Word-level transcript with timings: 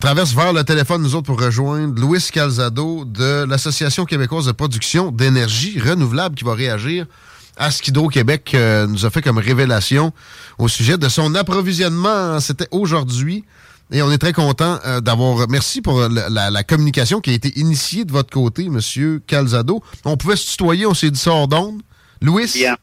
traverse 0.00 0.34
vers 0.34 0.54
le 0.54 0.64
téléphone, 0.64 1.02
nous 1.02 1.14
autres, 1.14 1.26
pour 1.26 1.40
rejoindre 1.40 2.00
Louis 2.00 2.26
Calzado 2.32 3.04
de 3.04 3.44
l'Association 3.44 4.06
québécoise 4.06 4.46
de 4.46 4.52
production 4.52 5.12
d'énergie 5.12 5.78
renouvelable 5.78 6.34
qui 6.34 6.44
va 6.44 6.54
réagir 6.54 7.06
à 7.58 7.70
ce 7.70 7.82
qu'Hydro-Québec 7.82 8.52
euh, 8.54 8.86
nous 8.86 9.04
a 9.04 9.10
fait 9.10 9.20
comme 9.20 9.36
révélation 9.36 10.12
au 10.58 10.68
sujet 10.68 10.96
de 10.96 11.06
son 11.10 11.34
approvisionnement. 11.34 12.40
C'était 12.40 12.66
aujourd'hui. 12.70 13.44
Et 13.92 14.00
on 14.00 14.10
est 14.10 14.16
très 14.16 14.32
content 14.32 14.78
euh, 14.86 15.02
d'avoir. 15.02 15.46
Merci 15.50 15.82
pour 15.82 16.00
la, 16.08 16.62
communication 16.62 17.20
qui 17.20 17.30
a 17.30 17.34
été 17.34 17.52
initiée 17.60 18.06
de 18.06 18.12
votre 18.12 18.30
côté, 18.30 18.70
Monsieur 18.70 19.20
Calzado. 19.26 19.82
On 20.06 20.16
pouvait 20.16 20.36
se 20.36 20.50
tutoyer, 20.50 20.86
on 20.86 20.94
s'est 20.94 21.10
dit 21.10 21.22
hors 21.26 21.46
d'onde. 21.46 21.82
Louis? 22.22 22.50
Bien. 22.54 22.76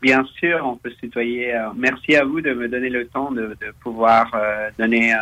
Bien 0.00 0.22
sûr, 0.38 0.60
on 0.64 0.76
peut 0.76 0.90
se 0.90 0.96
tutoyer. 0.96 1.54
Euh, 1.54 1.70
merci 1.76 2.14
à 2.14 2.24
vous 2.24 2.40
de 2.40 2.52
me 2.52 2.68
donner 2.68 2.90
le 2.90 3.08
temps 3.08 3.32
de, 3.32 3.56
pouvoir 3.82 4.30
donner 4.78 5.14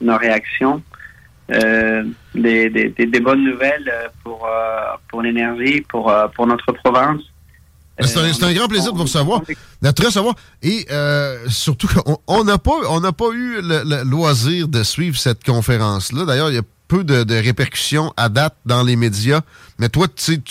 nos 0.00 0.16
réactions. 0.16 0.82
Euh, 1.50 2.04
des, 2.34 3.20
bonnes 3.20 3.44
nouvelles 3.44 3.92
pour, 4.22 4.46
euh, 4.46 4.96
pour 5.10 5.20
l'énergie, 5.20 5.82
pour, 5.82 6.10
euh, 6.10 6.26
pour 6.28 6.46
notre 6.46 6.72
province. 6.72 7.20
C'est 8.00 8.18
un, 8.42 8.52
grand 8.54 8.66
plaisir 8.66 8.92
de 8.92 8.96
vous 8.96 9.04
recevoir, 9.04 9.42
de 9.42 10.10
savoir. 10.10 10.34
Et 10.62 10.86
surtout, 11.48 11.88
on 12.26 12.42
n'a 12.44 12.58
pas, 12.58 12.72
on 12.88 13.00
pas 13.12 13.30
eu 13.32 13.60
le, 13.62 14.02
loisir 14.04 14.66
de 14.68 14.82
suivre 14.82 15.16
cette 15.16 15.44
conférence-là. 15.44 16.24
D'ailleurs, 16.24 16.50
il 16.50 16.56
y 16.56 16.58
a 16.58 16.62
peu 16.88 17.04
de, 17.04 17.34
répercussions 17.34 18.12
à 18.16 18.28
date 18.28 18.56
dans 18.66 18.82
les 18.82 18.96
médias. 18.96 19.42
Mais 19.78 19.90
toi, 19.90 20.08
c'est 20.16 20.42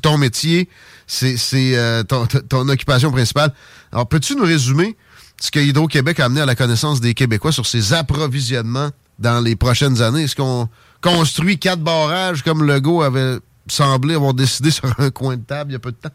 ton 0.00 0.18
métier, 0.18 0.68
c'est 1.06 2.04
ton, 2.06 2.26
ton, 2.26 2.68
occupation 2.68 3.10
principale. 3.10 3.52
Alors, 3.90 4.06
peux-tu 4.06 4.36
nous 4.36 4.44
résumer 4.44 4.94
ce 5.42 5.50
que 5.50 5.58
Hydro-Québec 5.58 6.20
a 6.20 6.26
amené 6.26 6.40
à 6.40 6.46
la 6.46 6.54
connaissance 6.54 7.00
des 7.00 7.14
Québécois 7.14 7.50
sur 7.50 7.66
ses 7.66 7.94
approvisionnements 7.94 8.90
dans 9.18 9.42
les 9.44 9.56
prochaines 9.56 10.00
années? 10.00 10.22
Est-ce 10.22 10.36
qu'on 10.36 10.68
construit 11.00 11.58
quatre 11.58 11.80
barrages 11.80 12.42
comme 12.42 12.64
Legault 12.64 13.02
avait 13.02 13.38
semblé 13.66 14.14
avoir 14.14 14.34
décidé 14.34 14.70
sur 14.70 14.84
un 15.00 15.10
coin 15.10 15.36
de 15.36 15.42
table 15.42 15.70
il 15.70 15.72
y 15.72 15.76
a 15.76 15.80
peu 15.80 15.90
de 15.90 15.96
temps? 15.96 16.14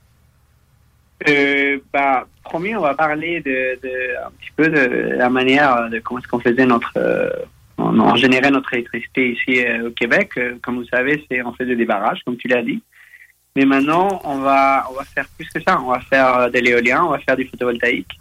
Euh, 1.28 1.78
bah, 1.92 2.26
premier, 2.42 2.78
on 2.78 2.82
va 2.82 2.94
parler 2.94 3.42
de, 3.42 3.78
un 4.26 4.32
petit 4.40 4.52
peu 4.56 4.70
de 4.70 5.18
la 5.18 5.30
manière 5.30 5.90
de 5.90 6.00
comment 6.00 6.22
est-ce 6.22 6.28
qu'on 6.30 6.40
faisait 6.40 6.66
notre, 6.66 6.94
euh, 6.96 7.30
on, 7.78 8.16
générait 8.16 8.50
notre 8.50 8.74
électricité 8.76 9.34
ici 9.34 9.62
euh, 9.66 9.90
au 9.90 9.92
Québec. 9.92 10.32
Euh, 10.38 10.56
comme 10.64 10.78
vous 10.78 10.88
savez, 10.88 11.26
c'est 11.30 11.42
on 11.42 11.52
faisait 11.52 11.76
des 11.76 11.86
barrages, 11.86 12.22
comme 12.26 12.38
tu 12.38 12.48
l'as 12.48 12.64
dit. 12.64 12.82
Mais 13.58 13.66
maintenant, 13.66 14.22
on 14.24 14.38
va 14.38 14.86
faire 15.14 15.28
plus 15.36 15.50
que 15.50 15.62
ça. 15.62 15.82
On 15.82 15.92
va 15.92 16.00
faire 16.00 16.50
de 16.50 16.60
l'éolien, 16.60 17.04
on 17.04 17.10
va 17.10 17.20
faire 17.20 17.36
du 17.36 17.46
photovoltaïque. 17.46 18.18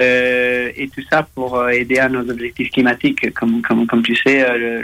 Euh, 0.00 0.72
et 0.76 0.88
tout 0.88 1.02
ça 1.10 1.22
pour 1.34 1.56
euh, 1.56 1.68
aider 1.68 1.98
à 1.98 2.08
nos 2.08 2.28
objectifs 2.30 2.70
climatiques. 2.70 3.32
Comme, 3.34 3.60
comme, 3.60 3.86
comme 3.86 4.02
tu 4.02 4.16
sais, 4.16 4.48
euh, 4.48 4.82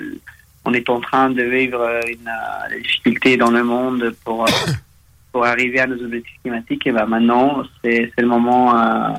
on 0.64 0.74
est 0.74 0.88
en 0.90 1.00
train 1.00 1.30
de 1.30 1.42
vivre 1.42 2.00
une 2.06 2.82
difficulté 2.82 3.36
dans 3.36 3.50
le 3.50 3.64
monde 3.64 4.14
pour, 4.24 4.46
pour 5.32 5.46
arriver 5.46 5.80
à 5.80 5.86
nos 5.86 6.02
objectifs 6.02 6.38
climatiques. 6.42 6.86
Et 6.86 6.92
ben 6.92 7.06
maintenant, 7.06 7.62
c'est 7.82 8.10
le 8.18 8.26
moment 8.26 9.18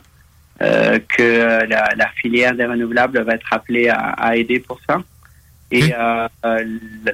que 0.60 1.66
la, 1.66 1.94
la, 1.96 2.08
filière 2.22 2.54
des 2.54 2.66
renouvelables 2.66 3.22
va 3.22 3.34
être 3.34 3.52
appelée 3.52 3.90
à, 3.90 3.98
à 3.98 4.36
aider 4.36 4.60
pour 4.60 4.80
ça. 4.88 5.02
Et 5.72 5.94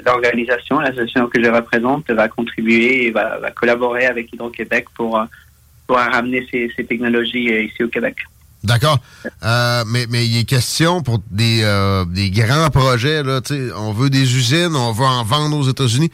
l'organisation, 0.05 0.79
l'association 0.79 1.27
que 1.27 1.41
je 1.41 1.49
représente, 1.49 2.09
va 2.11 2.27
contribuer 2.27 3.07
et 3.07 3.11
va, 3.11 3.37
va 3.39 3.51
collaborer 3.51 4.07
avec 4.07 4.31
Hydro-Québec 4.33 4.87
pour, 4.95 5.23
pour 5.87 5.97
ramener 5.97 6.45
ces, 6.51 6.71
ces 6.75 6.85
technologies 6.85 7.49
ici 7.49 7.83
au 7.83 7.87
Québec. 7.87 8.17
D'accord? 8.63 8.99
Euh, 9.43 9.83
mais, 9.87 10.05
mais 10.09 10.25
il 10.25 10.39
est 10.39 10.45
question 10.45 11.01
pour 11.01 11.19
des, 11.29 11.61
euh, 11.63 12.05
des 12.05 12.29
grands 12.29 12.69
projets. 12.69 13.21
Là, 13.21 13.41
on 13.77 13.91
veut 13.91 14.09
des 14.09 14.35
usines, 14.37 14.75
on 14.75 14.93
veut 14.93 15.05
en 15.05 15.23
vendre 15.23 15.57
aux 15.57 15.69
États-Unis. 15.69 16.11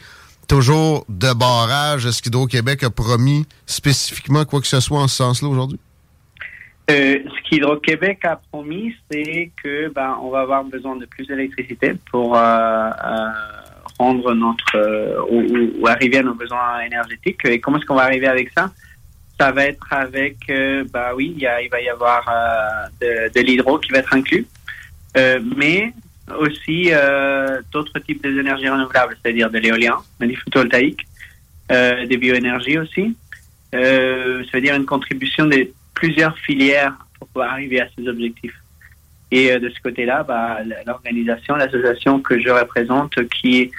Toujours 0.48 1.04
de 1.08 1.32
barrage. 1.32 2.06
Est-ce 2.06 2.20
qu'Hydro-Québec 2.22 2.82
a 2.82 2.90
promis 2.90 3.46
spécifiquement 3.66 4.44
quoi 4.44 4.60
que 4.60 4.66
ce 4.66 4.80
soit 4.80 4.98
en 4.98 5.06
ce 5.06 5.16
sens-là 5.16 5.48
aujourd'hui? 5.48 5.78
Euh, 6.90 7.18
ce 7.24 7.48
qu'Hydro-Québec 7.48 8.24
a 8.24 8.40
promis, 8.50 8.96
c'est 9.08 9.52
que 9.62 9.92
ben, 9.94 10.18
on 10.20 10.30
va 10.30 10.40
avoir 10.40 10.64
besoin 10.64 10.96
de 10.96 11.06
plus 11.06 11.28
d'électricité 11.28 11.92
pour 12.10 12.30
rendre 13.96 14.34
notre 14.34 15.28
ou, 15.30 15.80
ou, 15.80 15.86
arriver 15.86 16.18
à 16.18 16.22
nos 16.24 16.34
besoins 16.34 16.80
énergétiques. 16.84 17.44
Et 17.44 17.60
comment 17.60 17.78
est-ce 17.78 17.86
qu'on 17.86 17.94
va 17.94 18.02
arriver 18.02 18.26
avec 18.26 18.50
ça? 18.58 18.72
Ça 19.40 19.52
va 19.52 19.64
être 19.64 19.86
avec, 19.90 20.36
euh, 20.50 20.84
bah 20.92 21.12
oui, 21.16 21.34
il, 21.34 21.68
va 21.70 21.80
y 21.80 21.88
avoir 21.88 22.28
euh, 22.28 23.28
de, 23.34 23.40
l'hydro 23.40 23.78
qui 23.78 23.90
va 23.90 24.00
être 24.00 24.12
inclus, 24.12 24.46
euh, 25.16 25.40
mais 25.56 25.94
aussi 26.38 26.92
d'autres 27.72 27.98
types 28.00 28.22
d'énergies 28.22 28.68
renouvelables, 28.68 29.16
c'est-à-dire 29.20 29.50
de 29.50 29.58
l'éolien, 29.58 29.96
du 30.20 30.36
photovoltaïque, 30.36 31.04
des 31.68 32.16
bioénergies 32.18 32.78
aussi. 32.78 33.16
ça 33.72 33.78
veut 33.78 34.60
dire 34.60 34.76
une 34.76 34.86
contribution 34.86 35.46
de 35.46 35.68
plusieurs 35.92 36.38
filières 36.38 36.94
pour 37.18 37.26
pouvoir 37.28 37.54
arriver 37.54 37.80
à 37.80 37.88
ces 37.96 38.06
objectifs. 38.06 38.54
Et 39.32 39.58
de 39.58 39.68
ce 39.70 39.80
côté-là, 39.80 40.22
bah, 40.22 40.58
l'organisation, 40.86 41.56
l'association 41.56 42.20
que 42.20 42.40
je 42.40 42.50
représente, 42.50 43.28
qui 43.30 43.72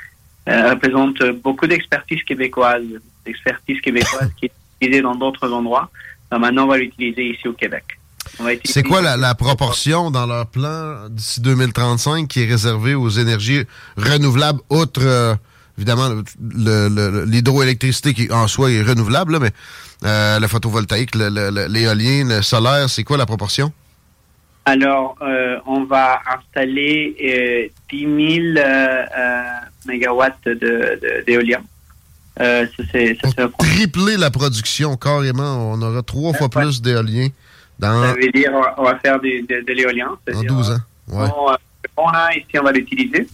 représente 0.45 1.23
beaucoup 1.41 1.67
d'expertise 1.67 2.21
québécoise, 2.23 2.83
d'expertise 3.23 3.79
québécoise 3.79 4.29
qui 4.37 4.47
est 4.47 4.60
dans 4.89 5.15
d'autres 5.15 5.51
endroits. 5.51 5.89
maintenant, 6.31 6.63
on 6.65 6.67
va 6.67 6.77
l'utiliser 6.77 7.29
ici 7.29 7.47
au 7.47 7.53
Québec. 7.53 7.83
C'est 8.63 8.83
quoi 8.83 9.01
la, 9.01 9.35
proportion 9.35 10.11
dans 10.11 10.25
leur 10.25 10.47
plan 10.47 11.09
d'ici 11.09 11.41
2035 11.41 12.27
qui 12.27 12.43
est 12.43 12.45
réservée 12.45 12.95
aux 12.95 13.09
énergies 13.09 13.63
renouvelables, 13.97 14.59
outre, 14.69 15.01
euh, 15.03 15.35
évidemment, 15.77 16.09
l'hydroélectricité 16.39 18.13
qui 18.13 18.31
en 18.31 18.47
soi 18.47 18.71
est 18.71 18.81
renouvelable, 18.81 19.39
mais 19.39 19.49
euh, 20.05 20.39
le 20.39 20.47
photovoltaïque, 20.47 21.15
l'éolien, 21.15 22.25
le, 22.27 22.41
solaire, 22.41 22.89
c'est 22.89 23.03
quoi 23.03 23.17
la 23.17 23.25
proportion? 23.25 23.71
Alors, 24.65 25.15
euh, 25.21 25.57
on 25.65 25.83
va 25.85 26.19
installer 26.37 27.71
10 27.91 27.99
000 28.53 28.65
mégawatts 29.85 30.47
d'éolien. 31.25 31.61
Euh, 32.41 32.65
ça, 33.35 33.47
tripler 33.57 34.17
la 34.17 34.31
production 34.31 34.97
carrément. 34.97 35.71
On 35.73 35.81
aura 35.81 36.01
trois 36.01 36.33
fois 36.33 36.49
plus 36.49 36.81
d'éolien. 36.81 37.27
Dans... 37.77 38.03
Ça 38.03 38.13
veut 38.13 38.31
dire 38.31 38.51
on 38.77 38.83
va 38.83 38.97
faire 38.99 39.19
de, 39.19 39.73
l'éolien. 39.73 40.09
En 40.33 40.43
12 40.43 40.71
ans. 40.71 40.77
Ouais. 41.09 41.27
Bon, 41.95 42.07
euh, 42.07 42.37
ici, 42.37 42.59
on 42.59 42.63
va 42.63 42.71
l'utiliser. 42.71 43.27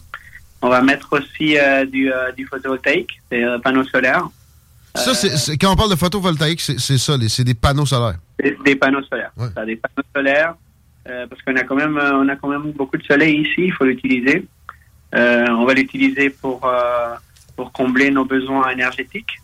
On 0.62 0.70
va 0.70 0.82
mettre 0.82 1.08
aussi 1.12 1.58
euh, 1.58 1.86
du, 1.86 2.12
du, 2.36 2.46
photovoltaïque, 2.46 3.22
des 3.30 3.46
panneaux 3.64 3.84
solaires. 3.84 4.28
Ça, 4.96 5.14
c'est, 5.14 5.58
quand 5.58 5.72
on 5.72 5.76
parle 5.76 5.92
de 5.92 5.96
photovoltaïque, 5.96 6.60
c'est 6.60 6.98
ça, 6.98 7.14
c'est 7.30 7.44
des 7.44 7.54
panneaux 7.54 7.86
solaires. 7.86 8.18
Des, 8.66 8.76
panneaux 8.76 9.04
solaires. 9.04 9.32
Ça, 9.54 9.64
des 9.64 9.76
panneaux 9.76 10.08
solaires, 10.16 10.56
parce 11.06 11.42
qu'on 11.44 11.56
a 11.56 11.64
quand 11.64 11.76
même, 11.76 11.98
on 11.98 12.28
a 12.28 12.36
quand 12.36 12.48
même 12.48 12.72
beaucoup 12.72 12.98
de 12.98 13.04
soleil 13.04 13.42
ici, 13.42 13.66
il 13.66 13.74
faut 13.74 13.86
l'utiliser. 13.86 14.48
on 15.14 15.66
va 15.66 15.74
l'utiliser 15.76 16.32
pour 16.32 16.68
pour 17.58 17.74
combler 17.74 18.10
nos 18.12 18.24
besoins 18.24 18.70
énergétiques. 18.70 19.42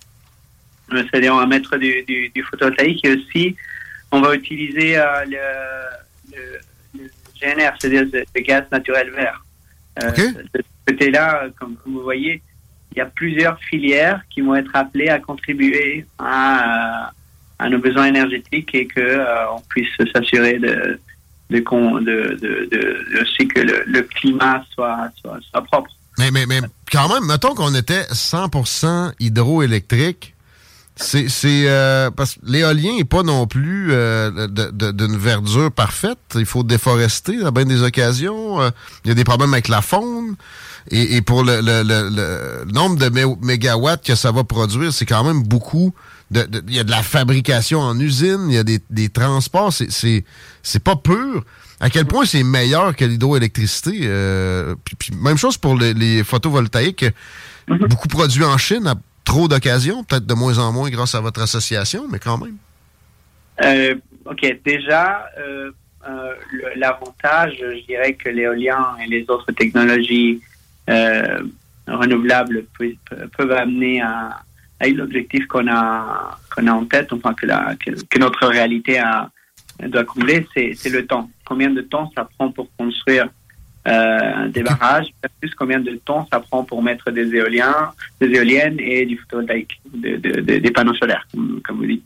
Euh, 0.93 1.03
c'est-à-dire, 1.03 1.33
on 1.33 1.39
va 1.39 1.47
mettre 1.47 1.75
du, 1.77 2.03
du, 2.03 2.43
photovoltaïque 2.43 3.03
et 3.03 3.15
aussi, 3.15 3.55
on 4.11 4.21
va 4.21 4.35
utiliser 4.35 4.97
euh, 4.97 5.25
le, 5.25 7.03
GNR, 7.41 7.71
c'est-à-dire 7.77 8.05
le 8.13 8.41
gaz 8.41 8.63
naturel 8.71 9.09
vert. 9.09 9.43
Euh, 10.01 10.11
De 10.11 10.61
ce 10.61 10.91
côté-là, 10.93 11.47
comme, 11.59 11.75
vous 11.85 12.01
voyez, 12.01 12.41
il 12.91 12.99
y 12.99 13.01
a 13.01 13.05
plusieurs 13.07 13.59
filières 13.59 14.21
qui 14.29 14.41
vont 14.41 14.55
être 14.55 14.75
appelées 14.75 15.09
à 15.09 15.19
contribuer 15.19 16.05
à, 16.19 17.11
à 17.57 17.69
nos 17.69 17.79
besoins 17.79 18.05
énergétiques 18.05 18.73
et 18.75 18.85
que 18.85 18.99
euh, 18.99 19.51
on 19.51 19.61
puisse 19.61 19.89
s'assurer 20.13 20.59
de, 20.59 20.99
de, 21.49 21.59
de, 21.59 22.35
de, 22.71 23.21
aussi 23.21 23.47
que 23.47 23.61
le, 23.61 23.83
le 23.87 24.03
climat 24.03 24.63
soit, 24.73 25.09
soit, 25.19 25.39
soit 25.49 25.61
propre. 25.63 25.89
Mais, 26.17 26.31
mais, 26.31 26.45
mais 26.45 26.61
quand 26.91 27.09
même, 27.09 27.25
mettons 27.25 27.55
qu'on 27.55 27.73
était 27.73 28.03
100% 28.03 29.13
hydroélectrique, 29.19 30.33
c'est 30.95 31.27
euh, 31.43 32.11
parce 32.11 32.35
que 32.35 32.39
l'éolien 32.43 32.97
n'est 32.97 33.03
pas 33.03 33.23
non 33.23 33.47
plus 33.47 33.87
euh, 33.91 34.47
d'une 34.47 35.17
verdure 35.17 35.71
parfaite. 35.71 36.19
Il 36.35 36.45
faut 36.45 36.63
déforester 36.63 37.43
à 37.43 37.49
bien 37.49 37.65
des 37.65 37.81
occasions. 37.81 38.61
Euh, 38.61 38.69
il 39.03 39.07
y 39.07 39.11
a 39.11 39.15
des 39.15 39.23
problèmes 39.23 39.53
avec 39.53 39.69
la 39.69 39.81
faune. 39.81 40.35
Et, 40.91 41.15
et 41.15 41.21
pour 41.21 41.43
le, 41.43 41.61
le, 41.61 41.81
le, 41.83 42.71
nombre 42.71 42.97
de 42.97 43.09
mégawatts 43.41 44.05
que 44.05 44.15
ça 44.15 44.31
va 44.31 44.43
produire, 44.43 44.93
c'est 44.93 45.05
quand 45.05 45.23
même 45.23 45.41
beaucoup. 45.43 45.93
Il 46.31 46.47
y 46.69 46.79
a 46.79 46.83
de 46.83 46.91
la 46.91 47.03
fabrication 47.03 47.79
en 47.79 47.99
usine, 47.99 48.45
il 48.49 48.55
y 48.55 48.57
a 48.57 48.63
des, 48.63 48.79
des 48.89 49.09
transports. 49.09 49.73
C'est 49.73 50.83
pas 50.83 50.95
pur 50.95 51.43
à 51.83 51.89
quel 51.89 52.05
point 52.05 52.23
c'est 52.23 52.43
meilleur 52.43 52.95
que 52.95 53.03
l'hydroélectricité. 53.03 54.03
Euh, 54.03 54.73
puis, 54.97 55.09
même 55.13 55.35
chose 55.35 55.57
pour 55.57 55.75
les, 55.77 56.23
photovoltaïques. 56.23 57.05
Mhm. 57.67 57.87
Beaucoup 57.89 58.07
produits 58.07 58.45
en 58.45 58.57
Chine 58.57 58.87
à 58.87 58.95
trop 59.25 59.49
d'occasions, 59.49 60.01
peut-être 60.05 60.25
de 60.25 60.33
moins 60.33 60.57
en 60.59 60.71
moins 60.71 60.89
grâce 60.89 61.13
à 61.13 61.19
votre 61.19 61.41
association, 61.41 62.05
mais 62.09 62.19
quand 62.19 62.37
même. 62.37 62.55
Euh, 63.65 63.95
OK. 64.25 64.45
Déjà, 64.63 65.25
euh, 65.37 65.71
l'avantage, 66.77 67.57
je 67.59 67.85
dirais 67.85 68.13
que 68.13 68.29
l'éolien 68.29 68.95
et 69.03 69.09
les 69.09 69.25
autres 69.29 69.51
technologies 69.51 70.41
renouvelables 70.87 72.63
peuvent, 73.37 73.51
amener 73.51 74.01
à, 74.01 74.41
l'objectif 74.87 75.47
qu'on 75.47 75.67
a, 75.67 76.39
qu'on 76.55 76.65
a 76.67 76.71
en 76.71 76.85
tête, 76.85 77.11
enfin 77.11 77.33
que, 77.33 77.45
la, 77.45 77.75
que 77.75 78.19
notre 78.19 78.47
réalité 78.47 78.99
a 78.99 79.29
doit 79.89 80.03
combler, 80.03 80.45
c'est 80.53 80.89
le 80.89 81.05
temps. 81.05 81.29
Combien 81.45 81.69
de 81.69 81.81
temps 81.81 82.11
ça 82.15 82.27
prend 82.37 82.51
pour 82.51 82.69
construire 82.77 83.29
euh, 83.85 84.47
des 84.47 84.63
barrages, 84.63 85.07
plus 85.41 85.53
combien 85.55 85.79
de 85.79 85.95
temps 85.95 86.25
ça 86.31 86.39
prend 86.39 86.63
pour 86.63 86.81
mettre 86.81 87.11
des 87.11 87.35
éoliens, 87.35 87.91
des 88.21 88.27
éoliennes 88.27 88.79
et 88.79 89.05
du 89.05 89.17
photovoltaïque, 89.17 89.81
des 89.93 90.71
panneaux 90.71 90.93
solaires, 90.93 91.27
comme, 91.33 91.77
vous 91.77 91.85
dites. 91.85 92.05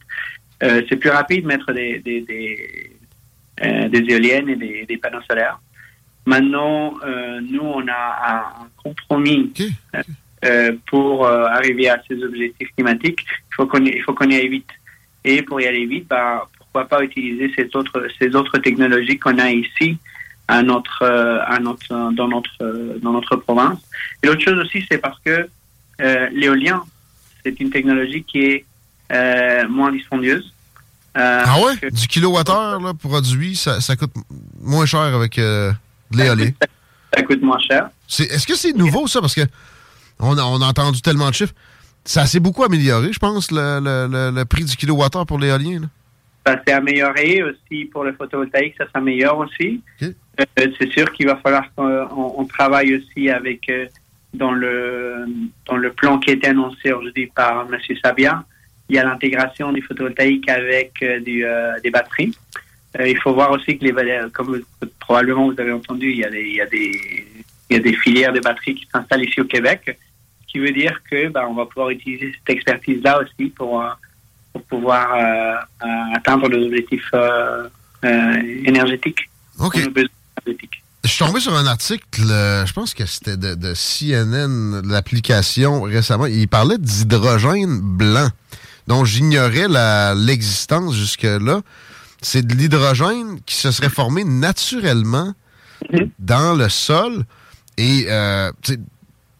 Euh, 0.63 0.81
c'est 0.89 0.95
plus 0.95 1.11
rapide 1.11 1.43
de 1.43 1.47
mettre 1.47 1.71
des, 1.73 1.99
des, 1.99 2.21
des, 2.21 2.91
euh, 3.63 4.05
éoliennes 4.09 4.49
et 4.49 4.85
des, 4.87 4.97
panneaux 4.97 5.21
solaires. 5.29 5.59
Maintenant, 6.25 6.95
nous, 7.41 7.61
on 7.61 7.87
a 7.87 8.51
un 8.61 8.67
compromis 8.75 9.53
pour 10.87 11.27
arriver 11.27 11.89
à 11.89 12.01
ces 12.07 12.21
objectifs 12.23 12.69
climatiques. 12.75 13.23
Il 13.51 13.55
faut 13.55 13.67
qu'on 13.67 13.79
qu'on 14.13 14.29
y 14.29 14.35
aille 14.35 14.49
vite. 14.49 14.69
Et 15.23 15.41
pour 15.41 15.61
y 15.61 15.67
aller 15.67 15.85
vite, 15.85 16.07
bah, 16.07 16.49
pas 16.85 17.03
utiliser 17.03 17.51
ces 17.55 17.69
autres, 17.75 18.07
ces 18.19 18.35
autres 18.35 18.57
technologies 18.59 19.17
qu'on 19.17 19.37
a 19.39 19.49
ici 19.51 19.97
à 20.47 20.63
notre, 20.63 21.03
euh, 21.03 21.39
à 21.45 21.59
notre, 21.59 22.13
dans, 22.13 22.27
notre, 22.27 22.99
dans 23.01 23.11
notre 23.11 23.35
province. 23.35 23.79
Et 24.23 24.27
l'autre 24.27 24.41
chose 24.41 24.57
aussi, 24.59 24.85
c'est 24.89 24.97
parce 24.97 25.19
que 25.23 25.47
euh, 26.01 26.29
l'éolien, 26.31 26.83
c'est 27.43 27.59
une 27.59 27.69
technologie 27.69 28.23
qui 28.23 28.39
est 28.39 28.65
euh, 29.11 29.67
moins 29.67 29.91
dispendieuse. 29.91 30.53
ah 31.15 31.57
ouais? 31.61 31.91
Du 31.91 32.07
kilowattheure 32.07 32.79
là, 32.79 32.93
produit, 32.93 33.55
ça, 33.55 33.81
ça 33.81 33.95
coûte 33.95 34.13
moins 34.61 34.85
cher 34.85 35.01
avec 35.01 35.37
de 35.37 35.73
l'éolien. 36.11 36.51
Ça, 37.13 37.23
coûte 37.23 37.41
moins 37.41 37.59
cher. 37.59 37.89
Est-ce 38.07 38.45
que 38.47 38.55
c'est 38.55 38.73
nouveau, 38.73 39.07
ça? 39.07 39.19
Parce 39.21 39.33
que 39.35 39.41
on 40.19 40.37
a, 40.37 40.43
on 40.43 40.61
a 40.61 40.65
entendu 40.65 41.01
tellement 41.01 41.29
de 41.29 41.35
chiffres. 41.35 41.53
Ça 42.05 42.25
s'est 42.25 42.39
beaucoup 42.39 42.63
amélioré, 42.63 43.11
je 43.11 43.19
pense, 43.19 43.51
le, 43.51 43.79
le, 43.81 44.31
le 44.31 44.45
prix 44.45 44.63
du 44.63 44.75
kilowattheure 44.77 45.25
pour 45.25 45.39
l'éolien 45.39 45.81
ça 46.47 46.61
s'est 46.65 46.73
amélioré 46.73 47.43
aussi 47.43 47.85
pour 47.85 48.05
le 48.05 48.13
photovoltaïque, 48.13 48.75
ça 48.77 48.85
s'améliore 48.93 49.39
aussi. 49.39 49.81
Euh, 50.01 50.67
c'est 50.79 50.91
sûr 50.91 51.11
qu'il 51.11 51.27
va 51.27 51.35
falloir 51.37 51.65
qu'on 51.75 52.45
travaille 52.45 52.95
aussi 52.95 53.29
avec 53.29 53.69
euh, 53.69 53.87
dans 54.33 54.51
le 54.51 55.25
dans 55.65 55.75
le 55.77 55.91
plan 55.91 56.19
qui 56.19 56.29
a 56.29 56.33
été 56.33 56.47
annoncé 56.47 56.91
aujourd'hui 56.91 57.27
par 57.27 57.67
M. 57.69 57.77
Sabia. 58.03 58.45
Il 58.89 58.95
y 58.95 58.99
a 58.99 59.03
l'intégration 59.03 59.73
du 59.73 59.81
photovoltaïque 59.81 60.47
avec 60.47 61.03
euh, 61.03 61.19
du, 61.19 61.43
des 61.83 61.91
batteries. 61.91 62.33
il 62.97 63.17
faut 63.17 63.33
voir 63.33 63.51
aussi 63.51 63.77
que 63.77 63.83
les 63.83 63.93
comme 64.31 64.61
probablement 64.99 65.51
vous 65.51 65.59
avez 65.59 65.73
entendu, 65.73 66.11
il 66.11 66.19
y 66.19 66.23
a 66.23 66.29
des 66.29 66.45
il 66.47 66.55
y 66.55 66.61
a 66.61 66.65
des 66.67 66.91
il 67.69 67.75
y 67.75 67.79
a 67.79 67.83
des 67.83 67.93
filières 67.93 68.31
de 68.31 68.39
batteries 68.39 68.75
qui 68.75 68.87
s'installent 68.93 69.25
ici 69.25 69.41
au 69.41 69.45
Québec, 69.45 69.81
ce 70.41 70.47
qui 70.49 70.59
veut 70.59 70.71
dire 70.71 71.01
que 71.11 71.27
ben, 71.27 71.45
on 71.49 71.53
va 71.53 71.65
pouvoir 71.65 71.89
utiliser 71.89 72.31
cette 72.31 72.55
expertise 72.55 73.03
là 73.03 73.21
aussi 73.21 73.49
pour 73.49 73.83
pour 74.57 74.79
pouvoir 74.79 75.13
euh, 75.13 75.85
euh, 75.85 76.15
atteindre 76.15 76.47
les 76.49 76.65
objectifs 76.65 77.11
euh, 77.13 77.67
énergétiques. 78.65 79.29
OK. 79.59 79.77
Je 81.03 81.09
suis 81.09 81.25
tombé 81.25 81.39
sur 81.39 81.55
un 81.55 81.67
article, 81.67 82.21
je 82.21 82.73
pense 82.73 82.93
que 82.93 83.05
c'était 83.05 83.37
de, 83.37 83.73
CNN, 83.73 84.81
l'application 84.85 85.83
récemment. 85.83 86.25
Il 86.25 86.47
parlait 86.47 86.77
d'hydrogène 86.77 87.79
blanc, 87.79 88.27
dont 88.87 89.05
j'ignorais 89.05 89.67
l'existence 90.15 90.95
jusque-là. 90.95 91.61
C'est 92.21 92.45
de 92.45 92.53
l'hydrogène 92.53 93.39
qui 93.45 93.55
se 93.55 93.71
serait 93.71 93.89
formé 93.89 94.25
naturellement 94.25 95.33
dans 96.19 96.57
le 96.57 96.67
sol. 96.67 97.23
Et 97.77 98.07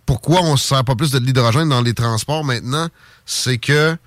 pourquoi 0.05 0.41
on 0.43 0.53
ne 0.53 0.57
se 0.57 0.67
sert 0.67 0.85
pas 0.85 0.95
plus 0.95 1.11
de 1.11 1.19
l'hydrogène 1.19 1.67
dans 1.67 1.81
les 1.81 1.93
transports 1.93 2.45
maintenant? 2.45 2.87
C'est 3.25 3.57
que 3.57 3.97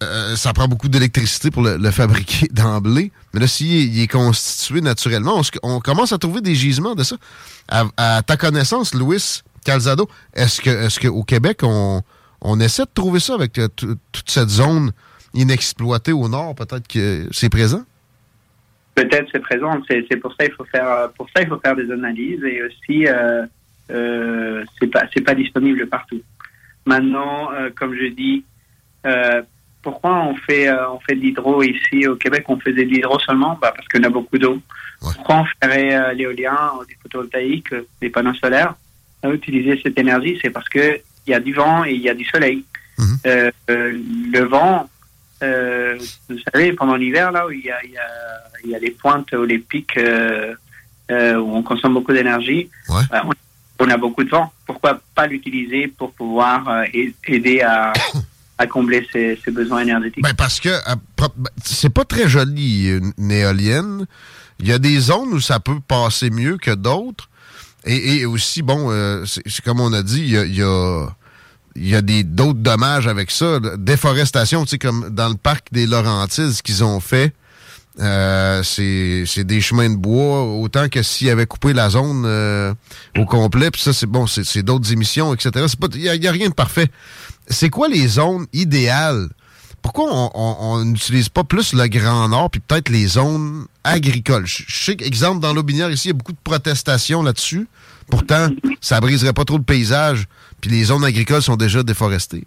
euh, 0.00 0.36
ça 0.36 0.52
prend 0.52 0.68
beaucoup 0.68 0.88
d'électricité 0.88 1.50
pour 1.50 1.62
le, 1.62 1.90
fabriquer 1.90 2.46
d'emblée. 2.52 3.10
Mais 3.34 3.40
là, 3.40 3.46
s'il 3.46 4.00
est 4.00 4.06
constitué 4.06 4.80
naturellement, 4.80 5.40
on, 5.62 5.80
commence 5.80 6.12
à 6.12 6.18
trouver 6.18 6.40
des 6.40 6.54
gisements 6.54 6.94
de 6.94 7.02
ça. 7.02 7.16
À, 7.68 8.22
ta 8.22 8.36
connaissance, 8.36 8.94
Louis 8.94 9.42
Calzado, 9.64 10.08
est-ce 10.34 10.60
que 10.60 10.70
est-ce 10.70 11.00
qu'au 11.00 11.24
Québec, 11.24 11.60
on, 11.62 12.02
essaie 12.60 12.84
de 12.84 12.90
trouver 12.94 13.18
ça 13.18 13.34
avec 13.34 13.58
euh, 13.58 13.66
toute 13.76 14.30
cette 14.30 14.48
zone 14.48 14.92
inexploitée 15.34 16.12
au 16.12 16.28
nord? 16.28 16.54
Peut-être 16.54 16.86
que 16.86 17.26
c'est 17.32 17.50
présent? 17.50 17.82
Peut-être 18.94 19.28
c'est 19.32 19.40
présent. 19.40 19.80
C'est 19.88 20.16
pour 20.16 20.32
ça 20.34 20.44
il 20.44 20.52
faut 20.52 20.64
faire 20.64 21.10
pour 21.16 21.28
ça 21.34 21.42
il 21.42 21.48
faut 21.48 21.58
faire 21.58 21.76
des 21.76 21.90
analyses 21.90 22.42
et 22.42 22.62
aussi 22.62 23.06
euh, 23.06 23.44
euh 23.90 24.64
c'est 24.80 24.88
pas 24.88 25.04
c'est 25.12 25.22
pas 25.22 25.34
disponible 25.34 25.86
partout. 25.88 26.20
Maintenant, 26.86 27.50
comme 27.76 27.94
je 27.94 28.06
dis, 28.06 28.44
pourquoi 29.82 30.24
on 30.24 30.34
fait, 30.34 30.68
euh, 30.68 30.90
on 30.90 31.00
fait 31.00 31.14
de 31.14 31.20
l'hydro 31.20 31.62
ici 31.62 32.06
au 32.06 32.16
Québec? 32.16 32.44
On 32.48 32.58
faisait 32.58 32.84
de 32.84 32.90
l'hydro 32.90 33.18
seulement? 33.20 33.58
Bah, 33.60 33.72
Parce 33.74 33.86
qu'on 33.88 34.02
a 34.02 34.08
beaucoup 34.08 34.38
d'eau. 34.38 34.60
Pourquoi 35.00 35.36
on 35.36 35.44
ferait 35.62 35.94
euh, 35.94 36.12
l'éolien, 36.12 36.72
du 36.88 36.96
photovoltaïque, 37.02 37.72
des 38.00 38.10
panneaux 38.10 38.34
solaires? 38.34 38.74
À 39.22 39.30
utiliser 39.30 39.80
cette 39.82 39.98
énergie 39.98 40.38
C'est 40.40 40.50
parce 40.50 40.68
qu'il 40.68 41.00
y 41.26 41.34
a 41.34 41.40
du 41.40 41.52
vent 41.52 41.84
et 41.84 41.92
il 41.92 42.00
y 42.00 42.08
a 42.08 42.14
du 42.14 42.24
soleil. 42.24 42.64
Mhm. 42.98 43.18
Euh, 43.26 43.50
le 43.68 44.40
vent, 44.40 44.88
vous 45.40 46.38
savez, 46.52 46.72
pendant 46.72 46.96
l'hiver, 46.96 47.30
là 47.30 47.46
où 47.46 47.50
il 47.50 47.64
y 47.64 47.70
a, 47.70 47.78
il 47.84 48.70
y, 48.70 48.74
a, 48.74 48.78
les 48.78 48.90
pointes 48.90 49.32
ou 49.32 49.44
les 49.44 49.58
pics 49.58 49.98
où 49.98 51.56
on 51.56 51.62
consomme 51.62 51.94
beaucoup 51.94 52.12
d'énergie, 52.12 52.68
bah, 52.88 53.24
on, 53.78 53.88
a 53.88 53.96
beaucoup 53.96 54.24
de 54.24 54.30
vent. 54.30 54.52
Pourquoi 54.66 55.00
pas 55.14 55.28
l'utiliser 55.28 55.86
pour 55.86 56.12
pouvoir 56.12 56.84
aider 56.92 57.60
à 57.60 57.92
à 58.58 58.66
combler 58.66 59.06
ses, 59.12 59.38
besoins 59.50 59.82
énergétiques. 59.82 60.22
Ben 60.22 60.34
parce 60.34 60.60
que 60.60 60.68
euh, 60.68 60.94
ben, 61.16 61.28
c'est 61.64 61.90
pas 61.90 62.04
très 62.04 62.28
joli 62.28 62.88
une 62.88 63.30
éolienne. 63.30 64.06
Il 64.58 64.66
y 64.66 64.72
a 64.72 64.78
des 64.78 64.98
zones 64.98 65.32
où 65.32 65.40
ça 65.40 65.60
peut 65.60 65.78
passer 65.86 66.30
mieux 66.30 66.58
que 66.58 66.72
d'autres. 66.72 67.30
Et, 67.84 68.26
aussi, 68.26 68.60
bon, 68.60 68.90
euh, 68.90 69.24
c'est 69.24 69.64
comme 69.64 69.80
on 69.80 69.92
a 69.92 70.02
dit, 70.02 70.20
il 70.20 70.30
y 70.30 70.62
a, 70.62 71.06
y 71.76 71.94
a, 71.94 72.02
d'autres 72.02 72.58
dommages 72.58 73.06
avec 73.06 73.30
ça. 73.30 73.60
Déforestation, 73.78 74.64
tu 74.64 74.70
sais, 74.70 74.78
comme 74.78 75.08
dans 75.10 75.28
le 75.28 75.36
parc 75.36 75.68
des 75.72 75.86
Laurentides, 75.86 76.60
qu'ils 76.62 76.82
ont 76.84 77.00
fait, 77.00 77.32
euh, 78.00 78.62
c'est 78.64 79.44
des 79.44 79.60
chemins 79.60 79.88
de 79.88 79.96
bois, 79.96 80.42
autant 80.42 80.88
que 80.88 81.02
s'ils 81.02 81.30
avaient 81.30 81.46
coupé 81.46 81.72
la 81.72 81.88
zone 81.88 82.26
au 83.16 83.24
complet. 83.24 83.70
Puis 83.70 83.80
ça, 83.80 83.92
c'est 83.92 84.06
bon, 84.06 84.26
c'est 84.26 84.62
d'autres 84.62 84.92
émissions, 84.92 85.32
etc. 85.32 85.66
Il 85.94 86.20
n'y 86.20 86.26
a, 86.26 86.32
rien 86.32 86.48
de 86.48 86.54
parfait 86.54 86.88
c'est 87.48 87.70
quoi 87.70 87.88
les 87.88 88.06
zones 88.06 88.46
idéales? 88.52 89.28
Pourquoi 89.82 90.30
on 90.34 90.84
n'utilise 90.84 91.28
pas 91.28 91.44
plus 91.44 91.72
le 91.72 91.86
Grand 91.86 92.28
Nord 92.28 92.50
puis 92.50 92.60
peut-être 92.60 92.88
les 92.88 93.06
zones 93.06 93.66
agricoles? 93.84 94.46
Je, 94.46 94.64
sais 94.68 94.96
qu'exemple, 94.96 95.40
dans 95.40 95.54
l'Aubinière, 95.54 95.90
ici, 95.90 96.08
il 96.08 96.10
y 96.10 96.14
a 96.14 96.18
beaucoup 96.18 96.32
de 96.32 96.38
protestations 96.42 97.22
là-dessus. 97.22 97.68
Pourtant, 98.10 98.48
ça 98.80 99.00
briserait 99.00 99.32
pas 99.32 99.44
trop 99.44 99.56
le 99.56 99.62
paysage, 99.62 100.26
puis 100.60 100.70
les 100.70 100.84
zones 100.84 101.04
agricoles 101.04 101.42
sont 101.42 101.56
déjà 101.56 101.82
déforestées. 101.82 102.44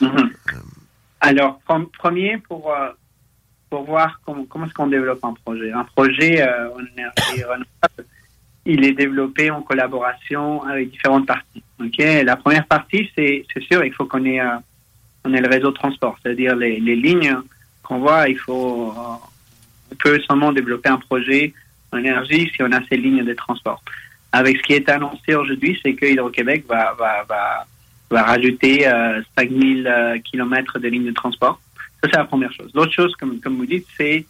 Mm-hmm. 0.00 0.30
Alors, 1.20 1.60
premier, 1.98 2.38
pour, 2.38 2.70
euh, 2.70 2.90
pour 3.70 3.84
voir 3.84 4.20
comment, 4.26 4.44
comment 4.44 4.66
est-ce 4.66 4.74
qu'on 4.74 4.88
développe 4.88 5.24
un 5.24 5.34
projet. 5.44 5.72
Un 5.72 5.84
projet 5.84 6.42
euh, 6.42 6.68
en 6.74 6.80
énergie 6.80 7.42
renouvelable, 7.44 8.06
il 8.66 8.84
est 8.84 8.92
développé 8.92 9.50
en 9.50 9.62
collaboration 9.62 10.62
avec 10.64 10.90
différentes 10.90 11.26
parties. 11.26 11.62
Ok, 11.80 11.98
la 11.98 12.36
première 12.36 12.66
partie, 12.66 13.10
c'est 13.16 13.44
sûr, 13.70 13.84
il 13.84 13.92
faut 13.92 14.06
qu'on 14.06 14.24
ait 14.24 14.40
euh, 14.40 14.56
ait 15.26 15.40
le 15.40 15.48
réseau 15.48 15.70
de 15.70 15.76
transport, 15.76 16.16
c'est-à-dire 16.22 16.56
les, 16.56 16.80
les 16.80 16.96
lignes 16.96 17.36
qu'on 17.82 17.98
voit. 17.98 18.28
Il 18.28 18.38
faut 18.38 18.92
euh, 18.96 19.26
on 19.92 19.94
peut 19.96 20.20
seulement 20.26 20.52
développer 20.52 20.88
un 20.88 20.98
projet 20.98 21.52
en 21.92 21.98
énergie 21.98 22.50
si 22.54 22.62
on 22.62 22.72
a 22.72 22.80
ces 22.88 22.96
lignes 22.96 23.24
de 23.24 23.34
transport. 23.34 23.82
Avec 24.32 24.56
ce 24.56 24.62
qui 24.62 24.72
est 24.72 24.88
annoncé 24.88 25.34
aujourd'hui, 25.34 25.78
c'est 25.82 25.94
que 25.94 26.06
Hydro-Québec 26.06 26.64
va, 26.68 26.94
va, 26.98 27.22
va, 27.28 27.66
va 28.10 28.22
rajouter 28.22 28.86
euh, 28.88 29.22
5000 29.38 29.86
euh, 29.86 30.18
kilomètres 30.18 30.78
de 30.78 30.88
lignes 30.88 31.06
de 31.06 31.12
transport. 31.12 31.60
Ça, 32.02 32.10
c'est 32.10 32.18
la 32.18 32.24
première 32.24 32.52
chose. 32.52 32.70
L'autre 32.74 32.92
chose, 32.92 33.14
comme, 33.16 33.38
comme 33.40 33.56
vous 33.56 33.66
dites, 33.66 33.86
c'est 33.96 34.26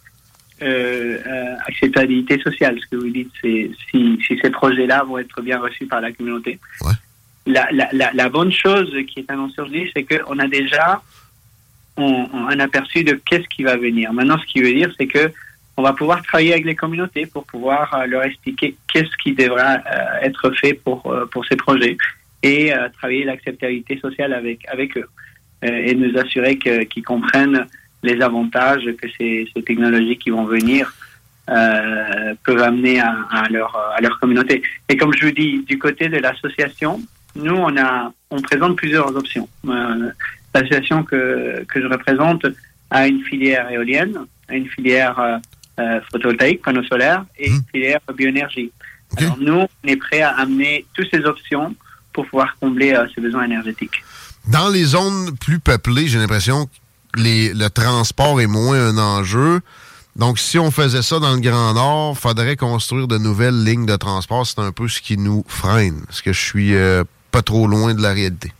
euh, 0.61 1.17
euh, 1.25 1.55
acceptabilité 1.67 2.39
sociale. 2.39 2.77
Ce 2.81 2.87
que 2.87 2.95
vous 2.95 3.09
dites, 3.09 3.31
c'est 3.41 3.71
si, 3.91 4.17
si 4.25 4.37
ces 4.41 4.49
projets-là 4.49 5.03
vont 5.03 5.17
être 5.17 5.41
bien 5.41 5.59
reçus 5.59 5.85
par 5.85 6.01
la 6.01 6.11
communauté. 6.11 6.59
Ouais. 6.81 6.93
La, 7.47 7.67
la, 7.71 7.89
la, 7.93 8.11
la 8.13 8.29
bonne 8.29 8.51
chose 8.51 8.91
qui 9.07 9.19
est 9.19 9.29
annoncée 9.29 9.61
aujourd'hui, 9.61 9.91
c'est 9.95 10.03
qu'on 10.03 10.39
a 10.39 10.47
déjà 10.47 11.01
on- 11.97 12.27
on- 12.33 12.47
un 12.47 12.59
aperçu 12.59 13.03
de 13.03 13.13
qu'est-ce 13.25 13.47
qui 13.49 13.63
va 13.63 13.77
venir. 13.77 14.11
Maintenant, 14.13 14.37
ce 14.39 14.45
qui 14.45 14.61
veut 14.61 14.73
dire, 14.73 14.91
c'est 14.97 15.07
que 15.07 15.31
on 15.77 15.83
va 15.83 15.93
pouvoir 15.93 16.23
travailler 16.23 16.53
avec 16.53 16.65
les 16.65 16.75
communautés 16.75 17.25
pour 17.25 17.45
pouvoir 17.45 17.93
euh, 17.93 18.05
leur 18.05 18.23
expliquer 18.23 18.75
qu'est-ce 18.91 19.15
qui 19.21 19.33
devra 19.33 19.79
être 20.21 20.51
fait 20.51 20.73
pour 20.73 21.13
pour 21.31 21.45
ces 21.45 21.57
projets 21.57 21.97
et 22.43 22.71
travailler 22.93 23.23
l'acceptabilité 23.25 23.97
sociale 23.99 24.31
avec 24.33 24.65
avec 24.69 24.97
eux 24.97 25.07
et 25.63 25.95
nous 25.95 26.15
assurer 26.17 26.57
qu'ils 26.59 27.03
comprennent 27.03 27.65
les 28.09 28.19
avantages 28.29 28.87
que 28.99 29.07
ces, 29.17 29.31
ces 29.53 29.63
technologies 29.69 30.17
qui 30.23 30.29
vont 30.35 30.45
venir 30.57 30.83
euh, 31.49 32.33
peuvent 32.45 32.63
amener 32.71 32.95
à, 32.99 33.11
à 33.41 33.43
leur 33.55 33.71
à 33.97 33.99
leur 34.05 34.15
communauté. 34.21 34.55
Et 34.89 34.95
comme 34.99 35.13
je 35.17 35.25
vous 35.25 35.35
dis, 35.43 35.51
du 35.71 35.77
côté 35.85 36.03
de 36.15 36.19
l'association, 36.25 36.93
nous 37.45 37.57
on 37.67 37.73
a 37.77 37.91
on 38.35 38.39
présente 38.49 38.73
plusieurs 38.83 39.09
options. 39.21 39.47
Euh, 39.67 40.11
L'association 40.53 41.03
que 41.09 41.21
que 41.71 41.77
je 41.83 41.87
représente 41.95 42.43
a 42.89 43.07
une 43.11 43.21
filière 43.29 43.65
éolienne, 43.75 44.15
a 44.51 44.53
une 44.61 44.69
filière 44.75 45.17
euh, 45.81 45.99
photovoltaïque, 46.09 46.61
panneaux 46.65 46.87
solaires 46.93 47.23
et 47.37 47.47
une 47.49 47.63
filière 47.71 47.99
bioénergie. 48.19 48.71
Alors 49.17 49.37
nous, 49.47 49.61
on 49.83 49.87
est 49.93 49.99
prêt 50.07 50.21
à 50.21 50.31
amener 50.43 50.85
toutes 50.95 51.09
ces 51.13 51.23
options 51.33 51.75
pour 52.13 52.23
pouvoir 52.29 52.55
combler 52.61 52.89
ces 53.13 53.21
besoins 53.25 53.43
énergétiques. 53.51 53.97
Dans 54.47 54.69
les 54.69 54.85
zones 54.95 55.35
plus 55.45 55.59
peuplées, 55.59 56.07
j'ai 56.07 56.19
l'impression 56.19 56.69
les- 57.15 57.53
le 57.53 57.69
transport 57.69 58.39
est 58.41 58.47
moins 58.47 58.79
un 58.89 58.97
enjeu. 58.97 59.61
Donc, 60.15 60.39
si 60.39 60.57
on 60.57 60.71
faisait 60.71 61.01
ça 61.01 61.19
dans 61.19 61.33
le 61.33 61.41
Grand 61.41 61.73
Nord, 61.73 62.17
faudrait 62.17 62.55
construire 62.55 63.07
de 63.07 63.17
nouvelles 63.17 63.63
lignes 63.65 63.85
de 63.85 63.95
transport. 63.97 64.45
C'est 64.47 64.59
un 64.59 64.71
peu 64.71 64.87
ce 64.87 65.01
qui 65.01 65.17
nous 65.17 65.43
freine. 65.47 66.01
Parce 66.05 66.21
que 66.21 66.31
je 66.31 66.39
suis 66.41 66.73
euh, 66.75 67.03
pas 67.31 67.41
trop 67.41 67.67
loin 67.67 67.93
de 67.93 68.01
la 68.01 68.13
réalité. 68.13 68.53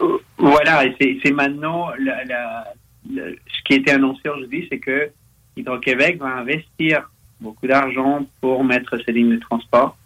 Euh, 0.00 0.18
Voilà, 0.38 0.84
et 0.84 1.20
c'est 1.24 1.30
maintenant 1.30 1.88
la- 1.98 2.24
la- 2.24 2.64
le- 3.08 3.36
ce 3.46 3.62
qui 3.64 3.74
a 3.74 3.76
été 3.76 3.92
annoncé 3.92 4.28
aujourd'hui, 4.28 4.66
c'est 4.70 4.78
que 4.78 5.08
Hydro-Québec 5.56 6.18
va 6.18 6.26
investir 6.38 7.08
beaucoup 7.40 7.66
d'argent 7.66 8.26
pour 8.40 8.64
mettre 8.64 8.98
ces 9.04 9.12
lignes 9.12 9.36
de 9.36 9.40
transport. 9.40 9.96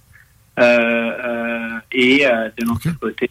Euh, 0.58 0.62
euh, 0.62 1.78
et 1.92 2.24
de 2.58 2.64
notre 2.66 2.90
côté, 3.00 3.30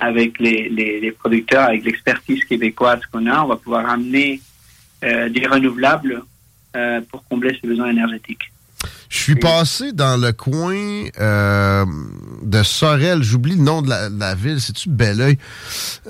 avec 0.00 0.38
les, 0.40 0.68
les, 0.68 1.00
les 1.00 1.12
producteurs, 1.12 1.68
avec 1.68 1.84
l'expertise 1.84 2.42
québécoise 2.44 3.00
qu'on 3.12 3.26
a, 3.26 3.42
on 3.44 3.48
va 3.48 3.56
pouvoir 3.56 3.88
amener 3.88 4.40
euh, 5.04 5.28
des 5.28 5.46
renouvelables 5.46 6.22
euh, 6.76 7.00
pour 7.10 7.22
combler 7.28 7.56
ces 7.60 7.68
besoins 7.68 7.90
énergétiques. 7.90 8.50
Je 9.10 9.18
suis 9.18 9.34
passé 9.36 9.92
dans 9.92 10.16
le 10.16 10.32
coin 10.32 11.04
euh, 11.20 11.84
de 12.42 12.62
Sorel. 12.62 13.22
J'oublie 13.22 13.56
le 13.56 13.62
nom 13.62 13.82
de 13.82 13.88
la, 13.90 14.08
de 14.08 14.18
la 14.18 14.34
ville. 14.34 14.60
C'est-tu 14.60 14.88
Belleuil? 14.88 15.36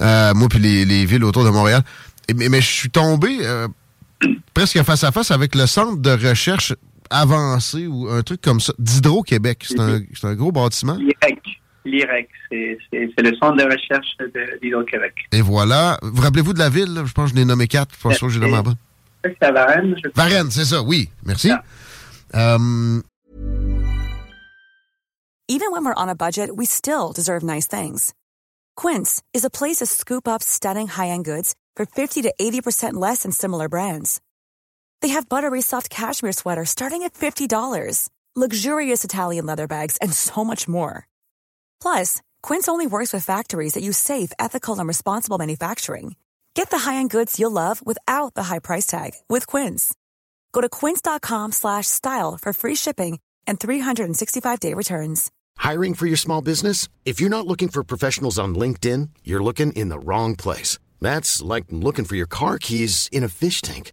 Euh, 0.01 0.35
moi, 0.35 0.49
puis 0.49 0.59
les, 0.59 0.85
les 0.85 1.05
villes 1.07 1.25
autour 1.25 1.45
de 1.45 1.51
Montréal. 1.51 1.83
Et- 2.29 2.35
mais, 2.35 2.49
mais 2.49 2.61
je 2.61 2.69
suis 2.69 2.91
tombé 2.91 3.39
euh, 3.43 3.67
presque 4.55 4.81
face 4.83 5.03
à 5.03 5.11
face 5.13 5.31
avec 5.31 5.55
le 5.55 5.67
centre 5.67 5.97
de 5.97 6.11
recherche 6.29 6.75
avancé 7.09 7.87
ou 7.89 8.09
un 8.09 8.23
truc 8.23 8.41
comme 8.41 8.61
ça 8.61 8.73
d'Hydro-Québec. 8.79 9.65
C'est 9.67 9.81
un, 9.81 10.01
c'est 10.15 10.27
un 10.29 10.35
gros 10.35 10.53
bâtiment. 10.53 10.97
l'IREC, 11.85 12.29
c'est 12.51 12.79
le 12.93 13.37
centre 13.37 13.57
de 13.57 13.65
recherche 13.65 14.17
de- 14.19 14.59
d'Hydro-Québec. 14.61 15.15
Et 15.33 15.41
voilà. 15.41 15.99
Vous 16.03 16.23
rappelez-vous 16.23 16.53
de 16.53 16.59
la 16.59 16.69
ville? 16.69 16.93
là? 16.95 17.05
Je 17.05 17.13
pense 17.13 17.31
que 17.31 17.37
je 17.37 17.41
l'ai 17.41 17.45
nommé 17.47 17.67
quatre. 17.69 17.95
Je 17.95 18.15
sûr 18.15 18.27
que 18.29 18.33
j'ai 18.33 18.41
nommé 18.41 18.53
la 18.53 18.63
bonne. 18.63 18.77
C'est 19.25 19.43
à 19.43 19.53
Varennes, 19.53 19.95
je 20.03 20.09
Varennes, 20.15 20.51
c'est 20.51 20.65
ça. 20.65 20.83
Oui. 20.83 21.11
Merci. 21.25 21.51
Ah. 21.51 21.63
Euh, 22.35 23.01
Even 25.49 25.73
when 25.73 25.85
we're 25.85 25.95
on 25.97 26.09
a 26.09 26.15
budget, 26.15 26.57
we 26.57 26.65
still 26.65 27.13
deserve 27.13 27.43
nice 27.43 27.67
things. 27.67 28.13
Quince 28.77 29.21
is 29.35 29.45
a 29.45 29.51
place 29.51 29.79
to 29.79 29.87
scoop 29.87 30.29
up 30.29 30.43
stunning 30.43 30.87
high-end 30.87 31.25
goods 31.25 31.55
for 31.77 31.85
50 31.87 32.23
to 32.23 32.33
80% 32.41 32.95
less 32.95 33.23
than 33.25 33.33
similar 33.33 33.69
brands. 33.69 34.21
They 35.03 35.09
have 35.09 35.29
buttery 35.29 35.61
soft 35.61 35.91
cashmere 35.91 36.33
sweaters 36.33 36.71
starting 36.71 37.03
at 37.03 37.15
$50, 37.15 38.09
luxurious 38.37 39.03
Italian 39.03 39.45
leather 39.47 39.67
bags, 39.67 39.97
and 40.01 40.13
so 40.13 40.45
much 40.45 40.69
more. 40.69 41.07
Plus, 41.83 42.23
Quince 42.43 42.69
only 42.69 42.87
works 42.87 43.13
with 43.13 43.25
factories 43.25 43.75
that 43.75 43.83
use 43.83 43.99
safe, 43.99 44.33
ethical, 44.39 44.79
and 44.79 44.87
responsible 44.87 45.39
manufacturing. 45.39 46.15
Get 46.55 46.71
the 46.71 46.79
high-end 46.79 47.11
goods 47.11 47.39
you'll 47.41 47.51
love 47.51 47.85
without 47.85 48.35
the 48.35 48.45
high 48.45 48.59
price 48.61 48.87
tag 48.87 49.15
with 49.29 49.47
Quince. 49.47 49.95
Go 50.53 50.61
to 50.61 50.69
quince.com 50.69 51.53
slash 51.53 51.87
style 51.87 52.39
for 52.41 52.53
free 52.53 52.75
shipping 52.75 53.19
and 53.47 53.59
365-day 53.59 54.75
returns. 54.75 55.31
Hiring 55.57 55.95
for 55.95 56.07
your 56.07 56.17
small 56.17 56.43
business? 56.43 56.89
If 57.05 57.21
you're 57.21 57.31
not 57.31 57.47
looking 57.47 57.69
for 57.69 57.85
professionals 57.85 58.39
on 58.39 58.55
LinkedIn, 58.55 59.11
you're 59.25 59.43
looking 59.43 59.73
in 59.73 59.89
the 59.89 59.99
wrong 59.99 60.37
place. 60.37 60.79
That's 61.01 61.43
like 61.43 61.67
looking 61.71 62.05
for 62.05 62.17
your 62.17 62.27
car 62.27 62.59
keys 62.59 63.09
in 63.13 63.25
a 63.25 63.29
fish 63.29 63.61
tank. 63.61 63.93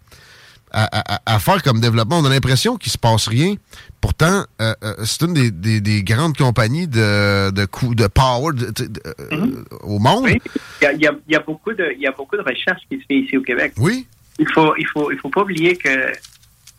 à, 0.71 1.15
à- 1.15 1.35
à 1.35 1.39
faire 1.39 1.61
comme 1.63 1.79
développement. 1.79 2.19
On 2.19 2.25
a 2.25 2.29
l'impression 2.29 2.77
qu'il 2.77 2.91
se 2.91 2.97
passe 2.97 3.27
rien. 3.27 3.55
Pourtant, 3.99 4.45
euh, 4.61 4.73
euh, 4.83 4.93
c'est 5.05 5.21
une 5.25 5.33
des, 5.33 5.51
des- 5.51 5.81
des 5.81 6.03
grandes 6.03 6.35
compagnies 6.37 6.87
de, 6.87 7.51
de, 7.51 7.67
de 7.93 8.07
power 8.07 8.53
de- 8.53 8.65
de- 8.71 8.87
de- 8.87 9.01
euh, 9.31 9.63
au 9.83 9.99
monde. 9.99 10.23
Oui, 10.23 10.41
il 10.81 10.83
y 10.83 10.87
a, 10.87 10.93
il 10.93 11.01
y 11.01 11.07
a- 11.07 11.15
il 11.27 11.33
y 11.33 11.35
a 11.35 11.39
beaucoup 11.39 11.73
de, 11.73 11.91
il 11.95 12.01
y 12.01 12.07
a 12.07 12.11
beaucoup 12.11 12.37
de 12.37 12.41
recherches 12.41 12.81
qui 12.89 12.97
se 12.99 13.05
fait 13.07 13.15
ici 13.17 13.37
au 13.37 13.41
Québec. 13.41 13.73
Oui. 13.77 14.07
Il 14.39 14.47
faut, 14.49 14.73
il 14.77 14.87
faut, 14.87 15.11
il 15.11 15.17
faut 15.19 15.29
pas 15.29 15.41
oublier 15.41 15.75
que 15.75 15.89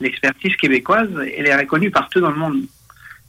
l'expertise 0.00 0.56
québécoise, 0.56 1.08
elle 1.36 1.46
est 1.46 1.54
reconnue 1.56 1.90
partout 1.90 2.20
dans 2.20 2.30
le 2.30 2.36
monde. 2.38 2.62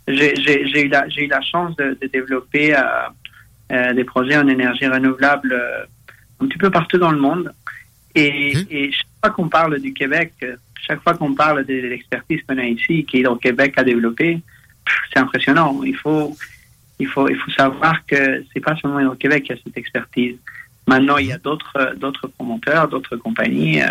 J'ai 0.07 0.81
eu 0.85 0.87
la, 0.89 1.07
j'ai 1.09 1.25
eu 1.25 1.27
la 1.27 1.41
chance 1.41 1.75
de, 1.77 1.97
de 2.01 2.07
développer 2.07 2.75
euh, 2.75 3.93
des 3.93 4.03
projets 4.03 4.37
en 4.37 4.47
énergie 4.47 4.87
renouvelable 4.87 5.53
euh, 5.53 5.83
un 6.41 6.47
petit 6.47 6.57
peu 6.57 6.69
partout 6.71 6.97
dans 6.97 7.11
le 7.11 7.19
monde. 7.19 7.53
Et, 8.15 8.53
et 8.69 8.91
fois 9.23 9.29
qu'on 9.33 9.47
parle 9.47 9.79
du 9.79 9.93
Québec, 9.93 10.33
euh, 10.43 10.55
chaque 10.85 11.01
fois 11.01 11.13
qu'on 11.15 11.33
parle 11.33 11.65
de 11.65 11.73
l'expertise 11.73 12.41
qu'on 12.47 12.57
a 12.57 12.65
ici, 12.65 13.05
qu'Hydro 13.05 13.35
Québec 13.37 13.73
a 13.77 13.83
développé, 13.83 14.41
pff, 14.85 14.95
c'est 15.13 15.19
impressionnant. 15.19 15.81
Il 15.83 15.95
faut, 15.95 16.35
il 16.99 17.07
faut, 17.07 17.29
il 17.29 17.37
faut 17.37 17.51
savoir 17.51 18.05
que 18.05 18.43
c'est 18.53 18.59
pas 18.59 18.75
seulement 18.75 18.99
Hydro 18.99 19.15
Québec 19.15 19.43
qui 19.45 19.53
a 19.53 19.55
cette 19.63 19.77
expertise. 19.77 20.35
Maintenant, 20.87 21.17
il 21.17 21.27
y 21.27 21.31
a 21.31 21.37
d'autres, 21.37 21.71
euh, 21.77 21.95
d'autres 21.95 22.27
promoteurs, 22.27 22.89
d'autres 22.89 23.15
compagnies 23.15 23.81
euh, 23.81 23.87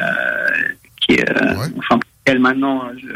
qui, 1.00 1.14
euh, 1.18 1.24
Ouais. 1.56 1.66
enfin, 1.78 1.98
pour 1.98 2.10
lesquelles 2.26 2.38
maintenant 2.40 2.90
je, 2.94 3.06
je- 3.06 3.12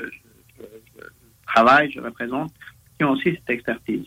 je- 0.59 1.03
je 1.03 1.47
travaille, 1.47 1.91
je 1.93 2.01
représente, 2.01 2.51
qui 2.97 3.05
ont 3.05 3.11
aussi 3.11 3.33
cette 3.33 3.51
expertise. 3.51 4.01